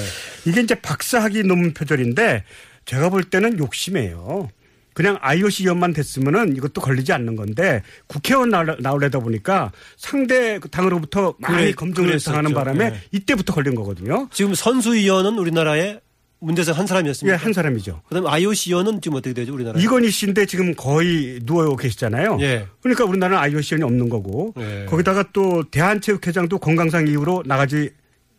이게 0.46 0.60
이제 0.62 0.76
박사학위 0.76 1.44
논문 1.44 1.74
표절인데 1.74 2.44
제가 2.86 3.10
볼 3.10 3.24
때는 3.24 3.58
욕심이에요. 3.60 4.50
그냥 4.94 5.18
IOC 5.22 5.64
위원만 5.64 5.94
됐으면은 5.94 6.58
이것도 6.58 6.82
걸리지 6.82 7.14
않는 7.14 7.38
건데 7.38 7.82
국회의원 8.08 8.50
나올- 8.50 8.76
나오려다 8.82 9.20
보니까 9.20 9.72
상대 9.96 10.60
당으로부터 10.60 11.36
많이 11.40 11.56
그래, 11.58 11.72
검증을. 11.72 12.20
당하는 12.20 12.54
바람에 12.54 12.90
네. 12.90 13.02
이때부터 13.12 13.54
걸린 13.54 13.76
거거든요. 13.76 14.28
지금 14.34 14.54
선수위원은 14.54 15.38
우리나라에 15.38 16.00
문대성 16.42 16.76
한 16.76 16.84
예, 16.84 16.88
사람이었습니다. 16.88 17.38
한 17.38 17.54
사람이죠. 17.54 18.02
그 18.08 18.16
다음에 18.16 18.30
IOC 18.30 18.70
위원은 18.72 19.02
지금 19.02 19.18
어떻게 19.18 19.34
되죠, 19.34 19.54
우리나라에? 19.54 19.82
이건희 19.82 20.10
씨인데 20.10 20.46
지금 20.46 20.74
거의 20.74 21.40
누워 21.44 21.76
계시잖아요. 21.76 22.38
예. 22.42 22.66
그러니까 22.82 23.04
우리나라는 23.06 23.38
IOC원이 23.44 23.84
없는 23.84 24.10
거고 24.10 24.54
예. 24.58 24.86
거기다가 24.88 25.26
또 25.34 25.64
대한체육회장도 25.70 26.60
건강상 26.60 27.08
이유로 27.08 27.44
나가지 27.46 27.92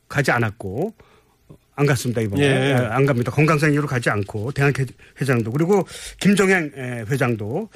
가지 0.08 0.30
않았고 0.30 0.94
안 1.76 1.86
갔습니다 1.86 2.20
이번에 2.20 2.42
예. 2.42 2.46
예, 2.46 2.74
안 2.74 3.06
갑니다 3.06 3.30
건강상 3.30 3.72
이유로 3.72 3.86
가지 3.86 4.10
않고 4.10 4.52
대한회장도 4.52 5.52
그리고 5.52 5.86
김정행 6.20 6.72
예, 6.76 7.04
회장도 7.08 7.68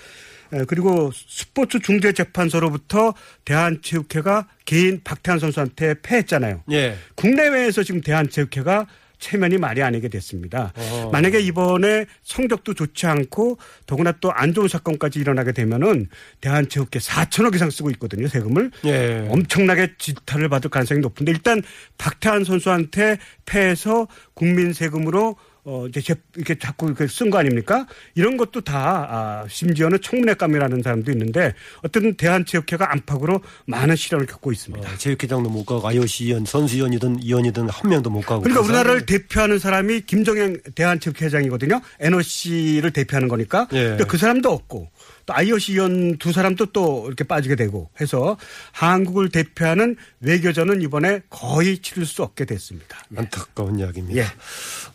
예, 0.53 0.65
그리고 0.67 1.11
스포츠 1.15 1.79
중재 1.81 2.13
재판소로부터 2.13 3.15
대한체육회가 3.45 4.49
개인 4.65 5.01
박태환 5.03 5.39
선수한테 5.39 5.97
패했잖아요. 6.03 6.63
예. 6.73 6.97
국내외에서 7.15 7.83
지금 7.83 8.01
대한체육회가 8.01 8.87
체면이 9.25 9.57
말이 9.59 9.83
아니게 9.83 10.09
됐습니다. 10.09 10.73
어허. 10.77 11.11
만약에 11.11 11.41
이번에 11.41 12.05
성적도 12.23 12.75
좋지 12.75 13.07
않고 13.07 13.57
더구나 13.87 14.13
또 14.21 14.31
안 14.35 14.53
좋은 14.53 14.69
사건까지 14.69 15.21
일어나게 15.21 15.53
되면은 15.53 16.09
대한체육회 16.41 16.99
4천억 16.99 17.55
이상 17.55 17.71
쓰고 17.71 17.89
있거든요 17.93 18.27
세금을 18.29 18.71
예. 18.85 19.27
엄청나게 19.31 19.93
지탄을 19.97 20.49
받을 20.49 20.69
가능성이 20.71 21.01
높은데 21.01 21.31
일단 21.33 21.63
박태환 21.99 22.45
선수한테 22.45 23.19
패해서 23.47 24.09
국민 24.35 24.73
세금으로 24.73 25.37
어 25.67 25.87
이제 25.89 26.01
제- 26.03 26.15
이렇게 26.37 26.59
자꾸 26.59 26.87
이렇게 26.89 27.07
쓴 27.07 27.31
거 27.31 27.39
아닙니까? 27.39 27.87
이런 28.15 28.37
것도 28.37 28.61
다 28.61 29.07
아, 29.11 29.47
심지어는 29.49 29.99
청문회감이라는 30.03 30.83
사람도 30.83 31.11
있는데 31.13 31.55
어쨌든 31.83 32.15
대한체육회가 32.17 32.93
안팎으로 32.93 33.41
많은 33.67 33.97
시련을 33.97 34.27
겪고 34.27 34.53
있습니다. 34.53 34.87
어, 34.87 34.97
체육회장도 34.99 35.49
못 35.49 35.65
가고 35.65 35.89
IOC 35.89 36.27
위원, 36.27 36.45
선수위원이든 36.45 37.21
위원이든 37.25 37.69
한 37.71 37.91
명도 37.91 38.11
못 38.11 38.21
가고. 38.27 38.43
그러니까 38.43 38.61
그 38.61 38.69
우리나라를 38.69 39.07
대표하는 39.07 39.59
사람이 39.59 40.03
김정행 40.03 40.59
대한체육회장이거든요. 40.75 41.81
NOC를 42.01 42.91
대표하는 42.93 43.29
거니까. 43.29 43.67
예. 43.73 43.85
근데 43.91 44.05
그 44.05 44.19
사람도 44.19 44.51
없고 44.51 44.91
또 45.27 45.35
IOC 45.35 45.75
위원 45.75 46.19
두 46.19 46.33
사람도 46.33 46.67
또 46.67 47.05
이렇게 47.07 47.25
빠지게 47.25 47.57
되고 47.57 47.91
해서 48.01 48.37
한국을 48.73 49.31
대표하는 49.31 49.97
외교전은 50.21 50.83
이번에 50.83 51.23
거의 51.31 51.79
치를 51.79 52.07
수 52.07 52.23
없게 52.23 52.45
됐습니다. 52.45 52.99
안타까운 53.17 53.79
이야기입니다. 53.79 54.21
예. 54.21 54.27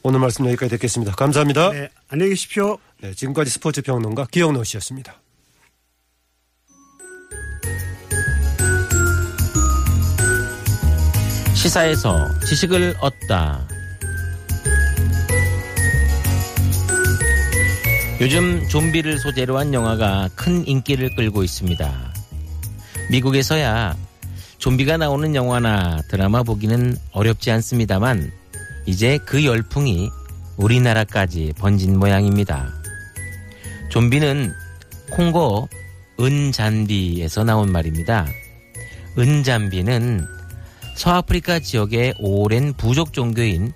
오늘 0.04 0.20
말씀 0.20 0.46
여기까지 0.46 0.72
듣겠습니다. 0.72 1.14
감사합니다. 1.14 1.72
네, 1.72 1.90
안녕히 2.08 2.32
계십시오. 2.32 2.78
네, 3.02 3.14
지금까지 3.14 3.50
스포츠 3.50 3.82
평론가 3.82 4.28
기영노 4.32 4.64
씨였습니다. 4.64 5.16
시사에서 11.56 12.40
지식을 12.48 12.96
얻다. 13.02 13.79
요즘 18.22 18.68
좀비를 18.68 19.18
소재로 19.18 19.58
한 19.58 19.74
영화가 19.74 20.30
큰 20.36 20.68
인기를 20.68 21.16
끌고 21.16 21.42
있습니다. 21.42 22.14
미국에서야 23.12 23.96
좀비가 24.58 24.98
나오는 24.98 25.34
영화나 25.36 26.02
드라마 26.10 26.44
보기는 26.44 26.98
어렵지 27.14 27.50
않습니다만 27.50 28.30
이제 28.86 29.18
그 29.26 29.46
열풍이 29.46 30.10
우리나라까지 30.58 31.54
번진 31.58 31.98
모양입니다. 31.98 32.74
좀비는 33.90 34.52
콩고 35.12 35.70
은잔비에서 36.20 37.46
나온 37.46 37.72
말입니다. 37.72 38.28
은잔비는 39.18 40.28
서아프리카 40.98 41.60
지역의 41.60 42.16
오랜 42.20 42.74
부족 42.74 43.14
종교인 43.14 43.72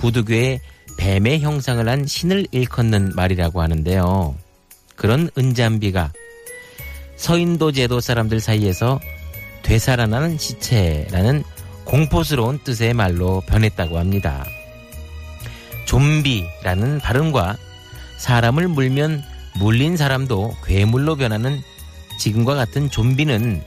부두교의 0.00 0.58
뱀의 0.96 1.40
형상을 1.40 1.86
한 1.88 2.06
신을 2.06 2.46
일컫는 2.50 3.12
말이라고 3.14 3.60
하는데요. 3.60 4.34
그런 4.96 5.30
은잔비가 5.36 6.12
서인도 7.16 7.72
제도 7.72 8.00
사람들 8.00 8.40
사이에서 8.40 9.00
되살아나는 9.62 10.38
시체라는 10.38 11.42
공포스러운 11.84 12.58
뜻의 12.64 12.94
말로 12.94 13.42
변했다고 13.46 13.98
합니다. 13.98 14.44
좀비라는 15.86 17.00
발음과 17.00 17.56
사람을 18.16 18.68
물면 18.68 19.22
물린 19.58 19.96
사람도 19.96 20.56
괴물로 20.64 21.16
변하는 21.16 21.60
지금과 22.18 22.54
같은 22.54 22.90
좀비는 22.90 23.62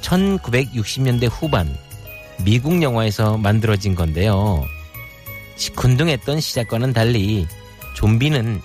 1960년대 0.00 1.28
후반 1.30 1.76
미국 2.44 2.82
영화에서 2.82 3.36
만들어진 3.38 3.94
건데요. 3.94 4.64
시큰둥했던 5.56 6.40
시작과는 6.40 6.92
달리 6.92 7.46
좀비는 7.94 8.60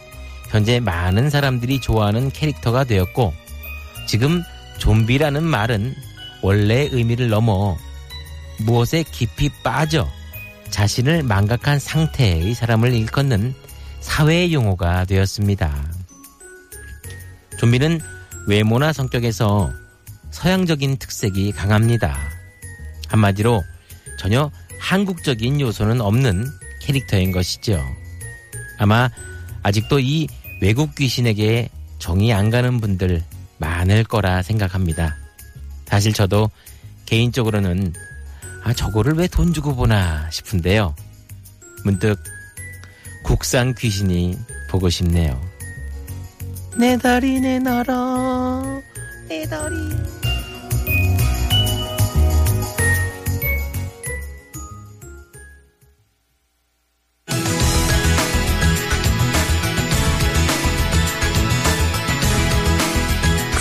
현재 0.49 0.79
많은 0.79 1.29
사람들이 1.29 1.79
좋아하는 1.79 2.31
캐릭터가 2.31 2.83
되었고 2.83 3.33
지금 4.07 4.43
좀비라는 4.79 5.43
말은 5.43 5.95
원래의 6.41 6.89
의미를 6.91 7.29
넘어 7.29 7.77
무엇에 8.59 9.03
깊이 9.03 9.49
빠져 9.63 10.09
자신을 10.69 11.23
망각한 11.23 11.79
상태의 11.79 12.53
사람을 12.53 12.93
일컫는 12.93 13.53
사회 13.99 14.51
용어가 14.51 15.05
되었습니다. 15.05 15.91
좀비는 17.59 17.99
외모나 18.47 18.93
성격에서 18.93 19.71
서양적인 20.31 20.97
특색이 20.97 21.51
강합니다. 21.51 22.17
한마디로 23.07 23.63
전혀 24.17 24.49
한국적인 24.79 25.59
요소는 25.59 26.01
없는 26.01 26.45
캐릭터인 26.93 27.31
것이죠. 27.31 27.85
아마 28.79 29.09
아직도 29.61 29.99
이 29.99 30.27
외국 30.59 30.95
귀신에게 30.95 31.69
정이 31.99 32.33
안 32.33 32.49
가는 32.49 32.81
분들 32.81 33.23
많을 33.59 34.03
거라 34.03 34.41
생각합니다. 34.41 35.15
사실 35.85 36.13
저도 36.13 36.49
개인적으로는 37.05 37.93
아 38.63 38.73
저거를 38.73 39.13
왜 39.13 39.27
돈 39.27 39.53
주고 39.53 39.75
보나 39.75 40.27
싶은데요. 40.31 40.95
문득 41.85 42.17
국산 43.23 43.75
귀신이 43.75 44.35
보고 44.67 44.89
싶네요. 44.89 45.39
내 46.79 46.97
다리 46.97 47.39
내 47.39 47.59
나라 47.59 48.63
내 49.27 49.43
다리 49.47 49.75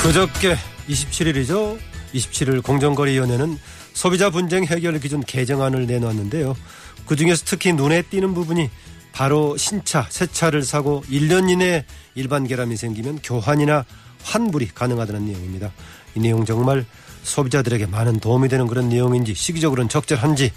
그저께 0.08 0.54
27일이죠. 0.88 1.78
27일 2.14 2.62
공정거래위원회는 2.62 3.58
소비자 3.92 4.30
분쟁 4.30 4.64
해결 4.64 4.98
기준 5.00 5.20
개정안을 5.20 5.86
내놓았는데요. 5.86 6.56
그중에서 7.04 7.44
특히 7.44 7.74
눈에 7.74 8.00
띄는 8.00 8.32
부분이 8.32 8.70
바로 9.12 9.58
신차, 9.58 10.06
새 10.08 10.26
차를 10.26 10.62
사고 10.62 11.02
1년 11.10 11.50
이내에 11.50 11.84
일반 12.14 12.46
결함이 12.46 12.76
생기면 12.76 13.18
교환이나 13.22 13.84
환불이 14.22 14.68
가능하다는 14.68 15.26
내용입니다. 15.26 15.72
이 16.14 16.20
내용 16.20 16.46
정말 16.46 16.86
소비자들에게 17.22 17.84
많은 17.84 18.18
도움이 18.18 18.48
되는 18.48 18.66
그런 18.66 18.88
내용인지 18.88 19.34
시기적으로는 19.34 19.90
적절한지 19.90 20.52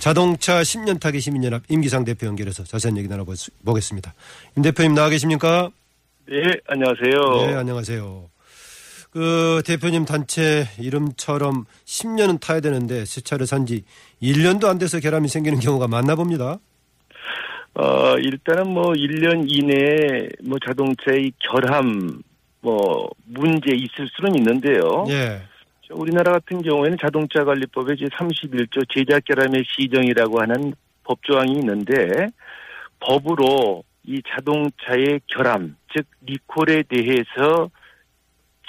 자동차 0.00 0.60
10년 0.60 1.00
타기 1.00 1.18
시민연합 1.18 1.62
임기상 1.70 2.04
대표 2.04 2.26
연결해서 2.26 2.64
자세한 2.64 2.98
얘기 2.98 3.08
나눠보겠습니다. 3.08 4.12
임 4.58 4.62
대표님 4.62 4.94
나와 4.94 5.08
계십니까? 5.08 5.70
네, 6.28 6.42
안녕하세요. 6.66 7.46
네, 7.46 7.54
안녕하세요. 7.54 8.31
그 9.12 9.62
대표님 9.66 10.06
단체 10.06 10.64
이름처럼 10.80 11.66
10년은 11.84 12.40
타야 12.40 12.60
되는데 12.60 13.04
새 13.04 13.20
차를 13.20 13.46
산 13.46 13.66
지 13.66 13.84
1년도 14.22 14.64
안 14.66 14.78
돼서 14.78 14.98
결함이 15.00 15.28
생기는 15.28 15.60
경우가 15.60 15.86
많나 15.86 16.14
봅니다. 16.16 16.58
어, 17.74 18.16
일단은 18.18 18.68
뭐 18.72 18.92
1년 18.92 19.44
이내에 19.48 20.28
뭐 20.44 20.58
자동차의 20.64 21.32
결함 21.38 22.22
뭐 22.60 23.10
문제 23.26 23.74
있을 23.74 24.08
수는 24.14 24.34
있는데요. 24.36 25.04
예. 25.08 25.42
저 25.86 25.94
우리나라 25.94 26.32
같은 26.32 26.62
경우에는 26.62 26.96
자동차 27.00 27.44
관리법에 27.44 27.96
제 27.96 28.06
31조 28.06 28.88
제작 28.88 29.24
결함의 29.24 29.64
시정이라고 29.66 30.40
하는 30.40 30.74
법조항이 31.04 31.52
있는데 31.60 32.28
법으로 33.00 33.84
이 34.04 34.22
자동차의 34.28 35.20
결함, 35.26 35.76
즉 35.94 36.06
리콜에 36.22 36.84
대해서 36.88 37.70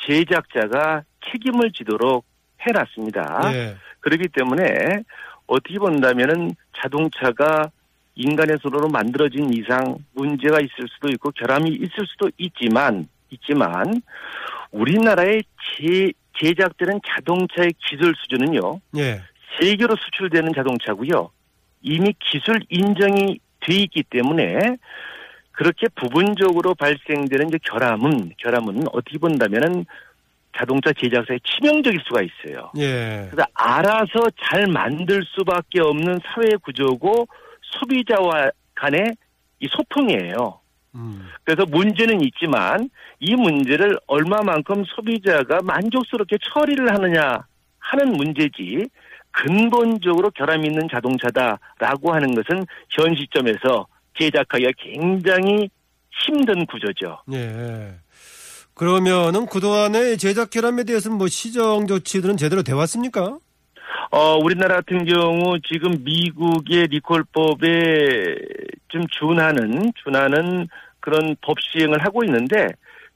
제작자가 0.06 1.04
책임을 1.32 1.72
지도록 1.72 2.26
해놨습니다. 2.60 3.52
예. 3.54 3.76
그렇기 4.00 4.30
때문에 4.30 5.04
어떻게 5.48 5.80
본다면은 5.80 6.52
자동차가 6.82 7.72
인간의 8.16 8.58
손으로 8.62 8.90
만들어진 8.90 9.52
이상 9.54 9.98
문제가 10.14 10.60
있을 10.60 10.88
수도 10.90 11.10
있고 11.10 11.32
결함이 11.32 11.72
있을 11.72 12.06
수도 12.08 12.30
있지만 12.38 13.08
있지만 13.32 14.02
우리나라의 14.72 15.44
제, 15.78 16.12
제작되는 16.40 17.00
자동차의 17.08 17.74
기술 17.80 18.14
수준은요 18.16 18.80
예. 18.98 19.22
세계로 19.60 19.96
수출되는 19.96 20.54
자동차고요 20.56 21.32
이미 21.82 22.14
기술 22.20 22.62
인정이 22.70 23.40
돼 23.62 23.76
있기 23.76 24.04
때문에 24.04 24.78
그렇게 25.54 25.88
부분적으로 25.96 26.76
발생되는 26.76 27.48
이제 27.48 27.58
결함은 27.64 28.32
결함은 28.38 28.84
어떻게 28.92 29.18
본다면은 29.18 29.86
자동차 30.56 30.92
제작사에 30.94 31.40
치명적일 31.44 32.00
수가 32.06 32.22
있어요. 32.22 32.72
예. 32.78 33.28
그래서 33.32 33.48
알아서 33.54 34.30
잘 34.44 34.68
만들 34.68 35.24
수밖에 35.26 35.80
없는 35.80 36.20
사회 36.26 36.56
구조고 36.58 37.28
소비자와 37.62 38.52
간의 38.76 39.16
이 39.60 39.68
소통이에요. 39.72 40.60
음. 40.96 41.28
그래서 41.44 41.66
문제는 41.66 42.22
있지만 42.22 42.90
이 43.20 43.36
문제를 43.36 43.98
얼마만큼 44.06 44.84
소비자가 44.86 45.60
만족스럽게 45.64 46.38
처리를 46.54 46.94
하느냐 46.94 47.46
하는 47.80 48.14
문제지 48.14 48.88
근본적으로 49.32 50.30
결함 50.32 50.64
있는 50.66 50.88
자동차다라고 50.92 52.14
하는 52.14 52.36
것은 52.36 52.66
현 52.90 53.16
시점에서 53.16 53.88
제작하기가 54.18 54.72
굉장히 54.78 55.70
힘든 56.12 56.66
구조죠. 56.66 57.20
예. 57.34 57.96
그러면은 58.74 59.46
그동안의 59.46 60.18
제작 60.18 60.50
결함에 60.50 60.84
대해서는 60.84 61.18
뭐 61.18 61.28
시정 61.28 61.88
조치들은 61.88 62.38
제대로 62.38 62.64
돼 62.64 62.74
왔습니까? 62.74 63.38
어, 64.12 64.38
우리나라 64.38 64.76
같은 64.76 65.06
경우 65.06 65.60
지금 65.68 66.04
미국의 66.04 66.88
리콜법에 66.88 68.36
좀 68.90 69.04
준하는, 69.12 69.92
준하는 70.04 70.68
그런 71.00 71.36
법 71.42 71.58
시행을 71.60 72.04
하고 72.04 72.24
있는데 72.24 72.68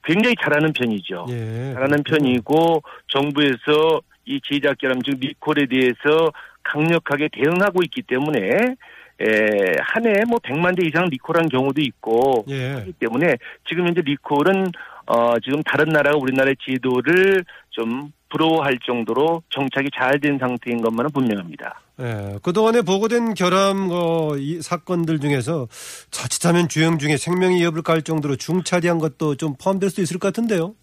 굉장히 0.04 0.34
잘하는 0.42 0.72
편이죠. 0.72 1.26
예. 1.30 1.72
잘하는 1.74 2.02
편이고 2.02 2.82
정부에서 3.08 4.00
이 4.26 4.40
제작 4.44 4.78
결함, 4.78 5.00
즉 5.02 5.18
리콜에 5.20 5.66
대해서 5.66 6.32
강력하게 6.62 7.28
대응하고 7.32 7.82
있기 7.84 8.02
때문에 8.02 8.76
에, 9.20 9.76
한 9.80 10.06
해에 10.06 10.22
뭐 10.28 10.38
100만 10.38 10.78
대 10.78 10.86
이상 10.86 11.06
리콜한 11.06 11.48
경우도 11.48 11.80
있고 11.80 12.44
예. 12.48 12.74
하기 12.74 12.92
때문에 12.92 13.36
지금 13.68 13.86
현재 13.86 14.00
리콜은 14.00 14.70
어, 15.06 15.38
지금 15.42 15.62
다른 15.62 15.86
나라가 15.86 16.18
우리나라의 16.18 16.56
제도를 16.60 17.44
좀 17.70 18.12
부러워할 18.30 18.78
정도로 18.84 19.42
정착이 19.50 19.88
잘 19.96 20.20
된 20.20 20.38
상태인 20.38 20.82
것만은 20.82 21.10
분명합니다. 21.12 21.80
예. 22.00 22.38
그동안에 22.42 22.82
보고된 22.82 23.34
결함 23.34 23.88
어, 23.90 24.36
이 24.36 24.60
사건들 24.60 25.18
중에서 25.18 25.66
자칫하면 26.10 26.68
주행 26.68 26.98
중에 26.98 27.16
생명이 27.16 27.56
위협을 27.56 27.82
가할 27.82 28.02
정도로 28.02 28.36
중차대한 28.36 28.98
것도 28.98 29.36
좀 29.36 29.54
포함될 29.62 29.90
수 29.90 30.00
있을 30.00 30.18
것 30.18 30.28
같은데요. 30.28 30.74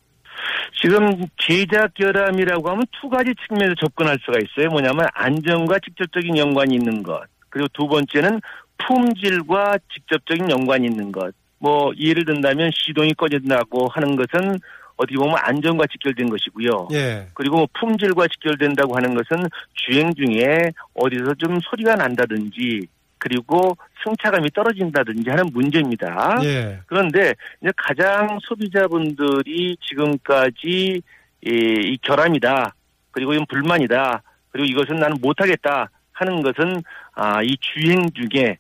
지금 0.82 1.10
제작 1.38 1.94
결함이라고 1.94 2.70
하면 2.70 2.84
두 3.00 3.10
가지 3.10 3.34
측면에서 3.48 3.76
접근할 3.80 4.18
수가 4.26 4.38
있어요. 4.40 4.70
뭐냐면 4.70 5.08
안전과 5.14 5.80
직접적인 5.80 6.38
연관이 6.38 6.76
있는 6.76 7.02
것. 7.04 7.22
그리고 7.56 7.70
두 7.72 7.88
번째는 7.88 8.42
품질과 8.86 9.78
직접적인 9.94 10.52
연관이 10.52 10.88
있는 10.88 11.14
것. 11.14 11.34
뭐 11.58 11.94
예를 11.98 12.26
든다면 12.26 12.70
시동이 12.74 13.14
꺼진다고 13.14 13.88
하는 13.88 14.18
것은 14.18 14.60
어떻게 14.98 15.16
보면 15.16 15.38
안전과 15.42 15.86
직결된 15.90 16.28
것이고요. 16.28 16.90
예. 16.92 17.30
그리고 17.34 17.56
뭐 17.60 17.68
품질과 17.80 18.28
직결된다고 18.28 18.94
하는 18.98 19.16
것은 19.16 19.48
주행 19.74 20.14
중에 20.16 20.74
어디서 20.96 21.36
좀 21.36 21.58
소리가 21.62 21.96
난다든지 21.96 22.82
그리고 23.20 23.78
승차감이 24.04 24.50
떨어진다든지 24.52 25.30
하는 25.30 25.46
문제입니다. 25.54 26.40
예. 26.44 26.82
그런데 26.88 27.36
이제 27.62 27.72
가장 27.78 28.38
소비자분들이 28.42 29.78
지금까지 29.80 31.02
이, 31.42 31.50
이 31.50 31.98
결함이다. 32.02 32.76
그리고 33.12 33.34
이건 33.34 33.46
불만이다. 33.46 34.24
그리고 34.52 34.66
이것은 34.66 34.98
나는 35.00 35.16
못하겠다 35.22 35.90
하는 36.16 36.42
것은 36.42 36.82
아, 37.14 37.42
이 37.44 37.56
주행 37.62 38.10
중에 38.12 38.58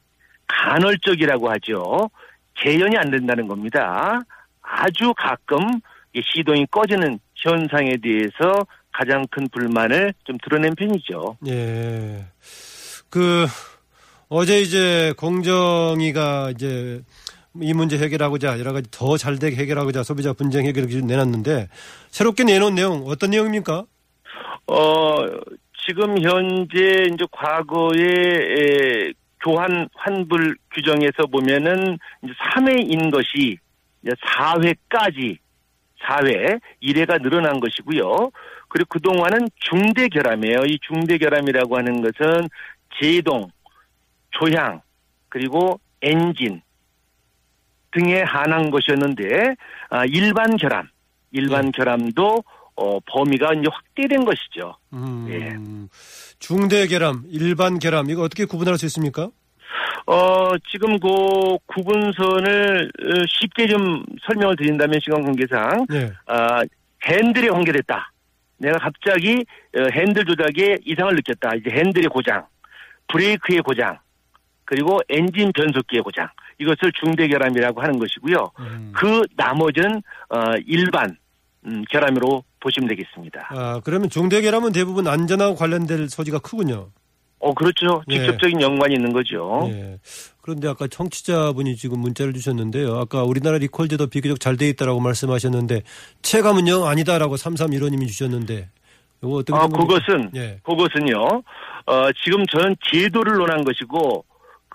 간헐적이라고 0.48 1.50
하죠. 1.52 2.10
재현이 2.62 2.98
안 2.98 3.10
된다는 3.10 3.48
겁니다. 3.48 4.22
아주 4.62 5.13
가끔 5.18 5.60
이 6.13 6.22
시동이 6.24 6.65
꺼지는 6.68 7.20
현상에 7.36 7.98
대해서 7.98 8.65
가장 8.91 9.26
큰 9.30 9.48
불만을 9.50 10.13
좀 10.24 10.38
드러낸 10.44 10.74
편이죠. 10.76 11.38
예. 11.48 12.26
그 13.10 13.46
어제 14.30 14.60
이제 14.62 15.13
공정위가 15.18 16.52
이제 16.52 17.02
이 17.62 17.74
문제 17.74 17.98
해결하고자 17.98 18.60
여러 18.60 18.74
가지 18.74 18.89
더 18.91 19.18
잘 19.18 19.38
되게 19.39 19.56
해결하고자 19.58 20.04
소비자 20.04 20.34
분쟁 20.34 20.65
해결 20.65 20.88
기준 20.88 21.08
내놨는데 21.08 21.70
새롭게 22.10 22.44
내놓은 22.44 22.76
내용 22.76 23.04
어떤 23.08 23.32
내용입니까? 23.32 23.86
어, 24.68 25.15
지금 25.88 26.17
현재 26.21 27.08
이제 27.12 27.26
과거에 27.32 28.02
에, 28.02 29.13
교환 29.43 29.88
환불 29.93 30.58
규정에서 30.74 31.28
보면은 31.32 31.98
이제 32.24 32.34
3회인 32.54 33.12
것이 33.12 33.58
이제 34.02 34.12
4회까지 34.26 35.38
4회 36.02 36.60
1회가 36.82 37.21
늘어난 37.21 37.60
것이고요. 37.60 38.32
그리고 38.69 38.88
그동안은 38.89 39.48
중대 39.60 40.08
결함이에요. 40.08 40.62
이 40.65 40.80
중대 40.82 41.17
결함이라고 41.17 41.78
하는 41.78 42.02
것은 42.02 42.50
제동, 43.00 43.50
조향, 44.32 44.82
그리고 45.30 45.80
엔진 46.02 46.62
등에 47.91 48.21
한한 48.24 48.71
것이었는데 48.71 49.56
아, 49.89 50.06
일반 50.06 50.58
결함, 50.58 50.88
일반 51.32 51.71
결함도 51.71 52.43
어, 52.75 52.99
범위가 52.99 53.53
이제 53.53 53.63
확대된 53.71 54.25
것이죠. 54.25 54.75
음, 54.93 55.27
예. 55.29 55.55
중대 56.39 56.88
결함, 56.88 57.23
일반 57.29 57.79
결함 57.79 58.09
이거 58.09 58.23
어떻게 58.23 58.45
구분할 58.45 58.77
수 58.77 58.85
있습니까? 58.88 59.29
어, 60.07 60.51
지금 60.71 60.99
그 60.99 61.07
구분선을 61.67 62.91
어, 63.01 63.25
쉽게 63.27 63.67
좀 63.67 64.03
설명을 64.27 64.55
드린다면 64.57 64.99
시간 65.03 65.23
관계상, 65.23 65.88
예. 65.93 66.11
아, 66.27 66.61
핸들이 67.05 67.49
관계됐다. 67.49 68.11
내가 68.57 68.77
갑자기 68.77 69.45
어, 69.77 69.88
핸들 69.93 70.25
조작에 70.25 70.77
이상을 70.85 71.15
느꼈다. 71.15 71.55
이제 71.55 71.69
핸들의 71.71 72.09
고장, 72.09 72.45
브레이크의 73.07 73.61
고장, 73.61 73.97
그리고 74.65 74.99
엔진 75.09 75.51
변속기의 75.53 76.03
고장. 76.03 76.27
이것을 76.59 76.91
중대 76.93 77.27
결함이라고 77.27 77.82
하는 77.82 77.99
것이고요. 77.99 78.51
음. 78.59 78.91
그 78.95 79.23
나머지는 79.36 80.01
어, 80.30 80.53
일반 80.65 81.17
음, 81.65 81.84
결함으로 81.89 82.43
보시면 82.66 82.89
되겠습니다. 82.89 83.49
아, 83.51 83.80
그러면 83.84 84.09
중대 84.09 84.41
결함은 84.41 84.72
대부분 84.72 85.07
안전하고 85.07 85.55
관련될 85.55 86.09
소지가 86.09 86.39
크군요. 86.39 86.89
어, 87.39 87.53
그렇죠. 87.53 88.01
예. 88.09 88.18
직접적인 88.18 88.59
연관이 88.61 88.95
있는 88.95 89.13
거죠. 89.13 89.70
예. 89.72 89.99
그런데 90.41 90.68
아까 90.68 90.88
청취자분이 90.88 91.76
지금 91.76 91.99
문자를 91.99 92.34
주셨는데요. 92.34 92.95
아까 92.97 93.24
우리나라 93.24 93.59
리콜제도 93.59 94.07
비교적 94.07 94.39
잘 94.39 94.57
돼 94.57 94.68
있다라고 94.70 94.99
말씀하셨는데 94.99 95.84
체감은 96.24 96.68
영 96.68 96.86
아니다라고 96.88 97.36
3315님이 97.36 98.07
주셨는데 98.07 98.70
이거 99.22 99.34
어떻게 99.34 99.57
아, 99.57 99.68
그것은 99.68 100.32
예. 100.36 100.59
그것은요. 100.63 101.43
어, 101.88 102.11
지금 102.24 102.43
저는 102.47 102.76
제도를 102.91 103.34
논한 103.38 103.63
것이고 103.63 104.26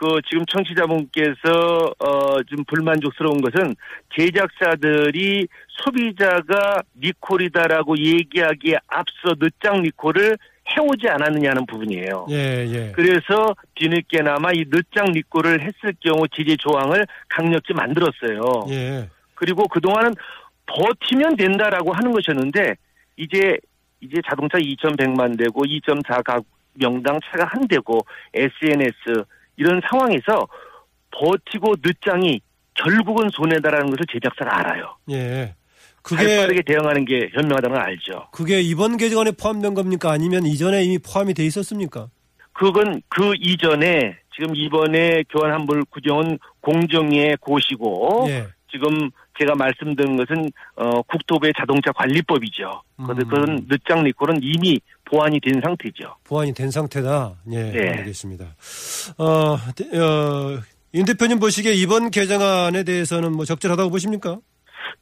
그 0.00 0.20
지금 0.30 0.46
청취자분께서 0.46 1.92
어 1.98 2.30
좀 2.46 2.64
불만족스러운 2.64 3.40
것은 3.40 3.74
제작사들이 4.16 5.46
소비자가 5.68 6.80
니콜이다라고 7.00 7.96
얘기하기에 7.98 8.76
앞서 8.88 9.34
늦장 9.38 9.82
니콜을 9.82 10.36
해오지 10.76 11.08
않았느냐는 11.08 11.66
부분이에요. 11.66 12.26
예, 12.30 12.66
예. 12.68 12.92
그래서 12.92 13.54
뒤늦게나마 13.74 14.52
이 14.52 14.64
늦장 14.70 15.12
니콜을 15.12 15.60
했을 15.60 15.94
경우 16.00 16.26
제재 16.28 16.56
조항을 16.56 17.06
강력히 17.28 17.74
만들었어요. 17.74 18.40
예. 18.70 19.08
그리고 19.34 19.66
그동안은 19.68 20.14
버티면 20.66 21.36
된다라고 21.36 21.92
하는 21.92 22.12
것이었는데 22.12 22.74
이제 23.16 23.58
이제 24.00 24.20
자동차 24.28 24.58
2,100만 24.58 25.36
대고 25.38 25.64
2.4 25.64 26.24
각 26.24 26.44
명당 26.74 27.18
차가 27.30 27.44
한 27.44 27.66
대고 27.68 28.00
SNS 28.34 29.24
이런 29.60 29.80
상황에서 29.88 30.48
버티고 31.10 31.74
늦장이 31.84 32.40
결국은 32.74 33.28
손해다라는 33.30 33.90
것을 33.90 34.06
제작사가 34.10 34.58
알아요. 34.58 34.96
예. 35.10 35.54
그게 36.02 36.38
빠르게 36.38 36.62
대응하는 36.62 37.04
게 37.04 37.28
현명하다는 37.34 37.76
걸 37.76 37.86
알죠. 37.86 38.28
그게 38.32 38.62
이번 38.62 38.96
개정안에 38.96 39.32
포함된 39.32 39.74
겁니까? 39.74 40.10
아니면 40.10 40.46
이전에 40.46 40.82
이미 40.82 40.98
포함이 40.98 41.34
돼 41.34 41.44
있었습니까? 41.44 42.08
그건 42.54 43.02
그 43.08 43.34
이전에 43.38 44.16
지금 44.34 44.56
이번에 44.56 45.24
교환 45.28 45.52
환불 45.52 45.84
규정은 45.92 46.38
공정위의 46.62 47.36
고시고 47.40 48.26
예. 48.28 48.46
지금 48.70 49.10
제가 49.38 49.54
말씀드린 49.54 50.16
것은 50.16 50.50
어, 50.76 51.02
국토부의 51.02 51.52
자동차 51.58 51.92
관리법이죠. 51.92 52.82
음. 53.00 53.06
그건 53.06 53.66
늦장 53.68 54.02
리콜은 54.04 54.40
이미 54.42 54.78
보완이 55.04 55.40
된 55.40 55.60
상태죠. 55.64 56.14
보완이 56.24 56.52
된 56.54 56.70
상태다. 56.70 57.32
예, 57.52 57.62
네. 57.72 57.88
알겠습니다. 57.98 58.44
어, 59.18 59.56
대- 59.76 59.98
어, 59.98 60.60
윤 60.94 61.04
대표님 61.04 61.38
보시기에 61.38 61.72
이번 61.74 62.10
개정안에 62.10 62.82
대해서는 62.84 63.32
뭐 63.32 63.44
적절하다고 63.44 63.90
보십니까? 63.90 64.38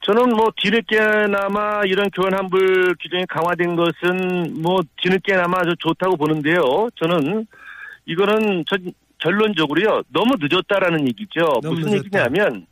저는 0.02 0.30
뭐 0.36 0.48
뒤늦게나마 0.62 1.82
이런 1.86 2.08
교환 2.10 2.34
환불 2.34 2.94
규정이 3.02 3.24
강화된 3.28 3.74
것은 3.76 4.62
뭐 4.62 4.80
뒤늦게나마 5.02 5.62
저 5.64 5.74
좋다고 5.78 6.16
보는데요. 6.16 6.88
저는 6.96 7.46
이거는 8.06 8.64
전 8.68 8.92
결론적으로요 9.18 10.02
너무 10.12 10.34
늦었다라는 10.38 11.08
얘기죠. 11.08 11.40
너무 11.62 11.74
무슨 11.76 11.90
늦었다. 11.92 12.04
얘기냐면 12.24 12.66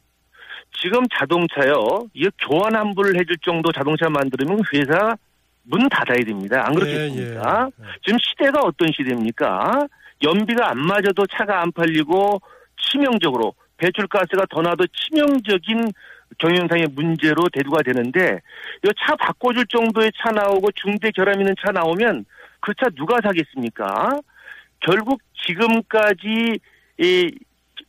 지금 0.83 1.03
자동차요 1.19 2.09
이거 2.15 2.31
교환 2.39 2.75
환불을 2.77 3.19
해줄 3.21 3.37
정도 3.45 3.73
자동차 3.73 4.09
만들면 4.09 4.61
회사 4.75 5.17
문 5.63 5.89
닫아야 5.89 6.19
됩니다. 6.25 6.65
안 6.67 6.75
그렇겠습니까? 6.75 7.69
예, 7.81 7.85
예. 7.85 7.89
지금 8.05 8.19
시대가 8.21 8.61
어떤 8.63 8.89
시대입니까? 8.97 9.87
연비가 10.23 10.71
안 10.71 10.79
맞아도 10.79 11.27
차가 11.27 11.61
안 11.63 11.73
팔리고 11.73 12.41
치명적으로 12.81 13.55
배출가스가 13.79 14.47
더 14.51 14.63
나도 14.63 14.85
치명적인 14.87 15.91
경영상의 16.39 16.87
문제로 16.95 17.49
대두가 17.53 17.83
되는데 17.83 18.41
이 18.85 18.89
차 18.99 19.17
바꿔줄 19.17 19.67
정도의 19.67 20.13
차 20.19 20.31
나오고 20.31 20.69
중대 20.73 21.11
결함 21.11 21.41
있는 21.41 21.55
차 21.65 21.73
나오면 21.73 22.25
그 22.61 22.73
차 22.75 22.89
누가 22.91 23.19
사겠습니까? 23.23 24.11
결국 24.81 25.21
지금까지 25.47 26.59
이 26.99 27.31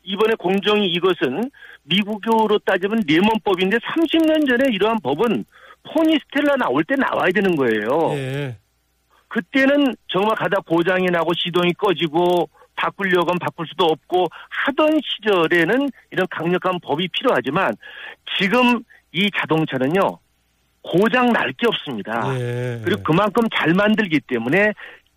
이번에 0.03 0.35
공정이 0.35 0.88
이것은 0.88 1.49
미국으로 1.89 2.59
따지면 2.59 3.03
레몬법인데 3.07 3.77
30년 3.77 4.47
전에 4.47 4.69
이러한 4.73 4.97
법은 5.01 5.45
포니 5.93 6.17
스텔라 6.19 6.55
나올 6.57 6.83
때 6.83 6.95
나와야 6.95 7.31
되는 7.31 7.55
거예요. 7.55 8.11
예. 8.13 8.57
그때는 9.29 9.95
정말 10.07 10.35
가다 10.35 10.61
보장이 10.61 11.05
나고 11.07 11.31
시동이 11.38 11.73
꺼지고 11.73 12.49
바꾸려고 12.75 13.29
하면 13.29 13.39
바꿀 13.39 13.65
수도 13.67 13.85
없고 13.85 14.27
하던 14.49 14.99
시절에는 15.03 15.89
이런 16.11 16.27
강력한 16.29 16.79
법이 16.81 17.07
필요하지만 17.09 17.73
지금 18.38 18.83
이 19.11 19.29
자동차는요 19.38 20.19
고장 20.81 21.33
날 21.33 21.51
게 21.53 21.67
없습니다. 21.67 22.21
예. 22.39 22.81
그리고 22.83 23.01
그만큼 23.03 23.43
잘 23.55 23.73
만들기 23.73 24.19
때문에 24.21 24.73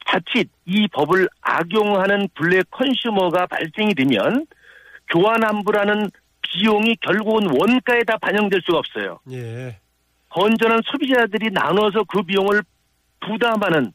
자칫 0.07 0.49
이 0.67 0.89
법을 0.89 1.29
악용하는 1.43 2.29
블랙 2.35 2.65
컨슈머가 2.71 3.47
발생이 3.47 3.95
되면 3.95 4.47
교환 5.09 5.45
환불하는 5.45 6.11
비용이 6.53 6.97
결국은 7.01 7.47
원가에 7.47 8.03
다 8.07 8.17
반영될 8.19 8.61
수가 8.65 8.79
없어요. 8.79 9.19
예. 9.31 9.79
건전한 10.29 10.81
소비자들이 10.85 11.51
나눠서 11.53 12.05
그 12.05 12.23
비용을 12.23 12.63
부담하는 13.21 13.93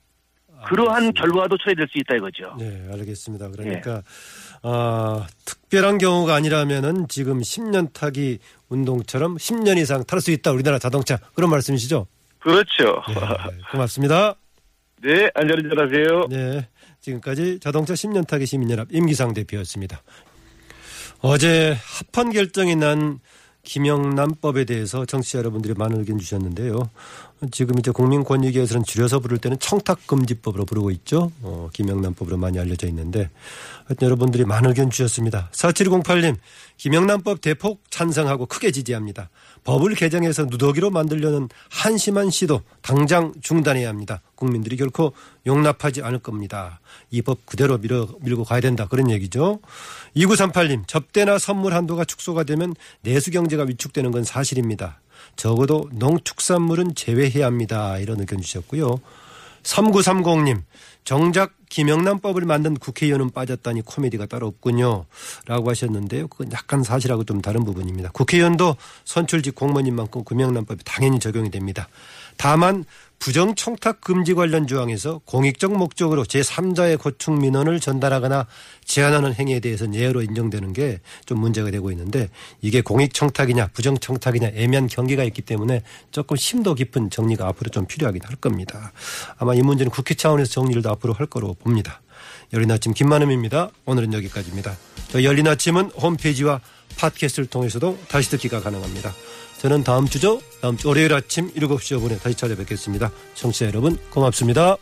그러한 0.68 1.04
알겠습니다. 1.04 1.22
결과도 1.22 1.58
초래될 1.58 1.88
수 1.90 1.98
있다 2.00 2.16
이거죠. 2.16 2.56
네, 2.58 2.88
알겠습니다. 2.92 3.50
그러니까 3.52 4.02
아, 4.64 5.28
특별한 5.46 5.98
경우가 5.98 6.34
아니라면은 6.34 7.08
지금 7.08 7.40
10년 7.40 7.94
타기 7.94 8.40
운동처럼 8.70 9.38
10년 9.38 9.78
이상 9.78 10.04
탈 10.06 10.22
수 10.22 10.32
있다 10.32 10.52
우리나라 10.52 10.80
자동차 10.80 11.18
그런 11.36 11.50
말씀이시죠? 11.52 12.08
그렇죠. 12.40 13.02
네, 13.08 13.16
고맙습니다. 13.72 14.36
네, 15.04 15.30
안전운전하세요. 15.36 16.28
네, 16.30 16.68
지금까지 17.00 17.60
자동차 17.60 17.94
10년 17.94 18.26
타기 18.28 18.46
시민연합 18.46 18.88
임기상 18.92 19.34
대표였습니다. 19.34 20.02
어제 21.28 21.76
합헌 22.14 22.34
결정이 22.34 22.76
난 22.76 23.20
김영란법에 23.64 24.66
대해서 24.66 25.08
정치자 25.08 25.40
여러분들이 25.40 25.74
많은 25.74 25.98
의견 25.98 26.20
주셨는데요. 26.20 26.92
지금 27.52 27.78
이제 27.78 27.92
국민권익위에서는 27.92 28.84
줄여서 28.86 29.20
부를 29.20 29.38
때는 29.38 29.60
청탁금지법으로 29.60 30.66
부르고 30.66 30.90
있죠. 30.92 31.32
어, 31.42 31.70
김영란법으로 31.74 32.38
많이 32.38 32.58
알려져 32.60 32.88
있는데 32.88 33.30
하여튼 33.86 34.06
여러분들이 34.06 34.46
많은 34.46 34.70
의견 34.70 34.90
주셨습니다. 34.90 35.50
4708님 35.52 36.38
김영란법 36.78 37.42
대폭 37.42 37.84
찬성하고 37.90 38.46
크게 38.46 38.72
지지합니다. 38.72 39.30
법을 39.66 39.96
개정해서 39.96 40.46
누더기로 40.46 40.92
만들려는 40.92 41.50
한심한 41.70 42.30
시도 42.30 42.62
당장 42.82 43.34
중단해야 43.42 43.90
합니다. 43.90 44.22
국민들이 44.36 44.78
결코 44.78 45.14
용납하지 45.46 46.02
않을 46.04 46.20
겁니다. 46.20 46.80
이 47.12 47.22
법 47.22 47.46
그대로 47.46 47.78
밀어, 47.80 48.08
밀고 48.22 48.44
가야 48.44 48.62
된다. 48.62 48.88
그런 48.88 49.10
얘기죠. 49.10 49.60
2938님 50.16 50.88
접대나 50.88 51.40
선물 51.40 51.74
한도가 51.74 52.06
축소가 52.06 52.44
되면 52.44 52.76
내수경제가 53.02 53.64
위축되는 53.64 54.12
건 54.12 54.24
사실입니다. 54.24 55.02
적어도 55.36 55.90
농축산물은 55.92 56.96
제외해야 56.96 57.46
합니다. 57.46 57.98
이런 57.98 58.20
의견 58.20 58.42
주셨고요. 58.42 59.00
3930님, 59.64 60.62
정작 61.04 61.54
김영란법을 61.70 62.46
만든 62.46 62.76
국회의원은 62.76 63.32
빠졌다니 63.32 63.82
코미디가 63.82 64.28
따로 64.28 64.48
없군요. 64.48 65.06
라고 65.46 65.70
하셨는데요. 65.70 66.28
그건 66.28 66.52
약간 66.52 66.84
사실하고 66.84 67.24
좀 67.24 67.42
다른 67.42 67.66
부분입니다. 67.66 68.12
국회의원도 68.12 68.76
선출직 69.04 69.56
공무원인 69.56 69.96
만큼 69.96 70.24
김영란법이 70.24 70.84
당연히 70.84 71.20
적용이 71.20 71.52
됩니다. 71.52 71.88
다만 72.38 72.86
부정 73.20 73.56
청탁 73.56 74.02
금지 74.02 74.34
관련 74.34 74.68
조항에서 74.68 75.22
공익적 75.26 75.78
목적으로 75.78 76.24
제3자의 76.24 77.00
고충 77.00 77.40
민원을 77.40 77.80
전달하거나 77.80 78.46
제한하는 78.84 79.34
행위에 79.34 79.60
대해서는 79.60 79.96
예외로 79.96 80.22
인정되는 80.22 80.74
게 80.74 81.00
좀 81.26 81.40
문제가 81.40 81.72
되고 81.72 81.92
있는데 81.92 82.30
이게 82.62 82.82
공익 82.82 83.14
청탁이냐 83.14 83.68
부정 83.74 83.98
청탁이냐 83.98 84.52
애매한 84.54 84.88
경계가 84.88 85.24
있기 85.26 85.42
때문에 85.42 85.82
조금 86.12 86.38
심도 86.38 86.76
깊은 86.76 87.10
정리가 87.10 87.48
앞으로 87.48 87.70
좀 87.70 87.86
필요하긴 87.86 88.22
할 88.24 88.36
겁니다. 88.36 88.92
아마 89.38 89.54
이 89.54 89.62
문제는 89.62 89.92
국회 89.92 90.14
차원에서 90.14 90.52
정리를 90.52 90.82
더 90.82 90.92
앞으로 90.92 91.14
할 91.14 91.26
거로 91.28 91.54
봅니다. 91.54 92.02
열린 92.54 92.72
아침 92.72 92.94
김만음입니다. 92.94 93.70
오늘은 93.86 94.14
여기까지입니다. 94.14 94.76
저 95.10 95.24
열린 95.24 95.48
아침은 95.48 95.92
홈페이지와 95.92 96.62
팟캐스트를 96.98 97.48
통해서도 97.48 97.98
다시 98.08 98.30
듣기가 98.30 98.62
가능합니다. 98.62 99.14
저는 99.66 99.84
다음 99.84 100.08
주죠. 100.08 100.40
다음 100.62 100.78
주 100.78 100.90
월요일 100.90 101.12
아침 101.16 101.52
7시 101.56 102.00
5분에 102.00 102.22
다시 102.22 102.38
찾아뵙겠습니다. 102.38 103.10
청취자 103.34 103.66
여러분 103.66 103.98
고맙습니다. 104.12 104.78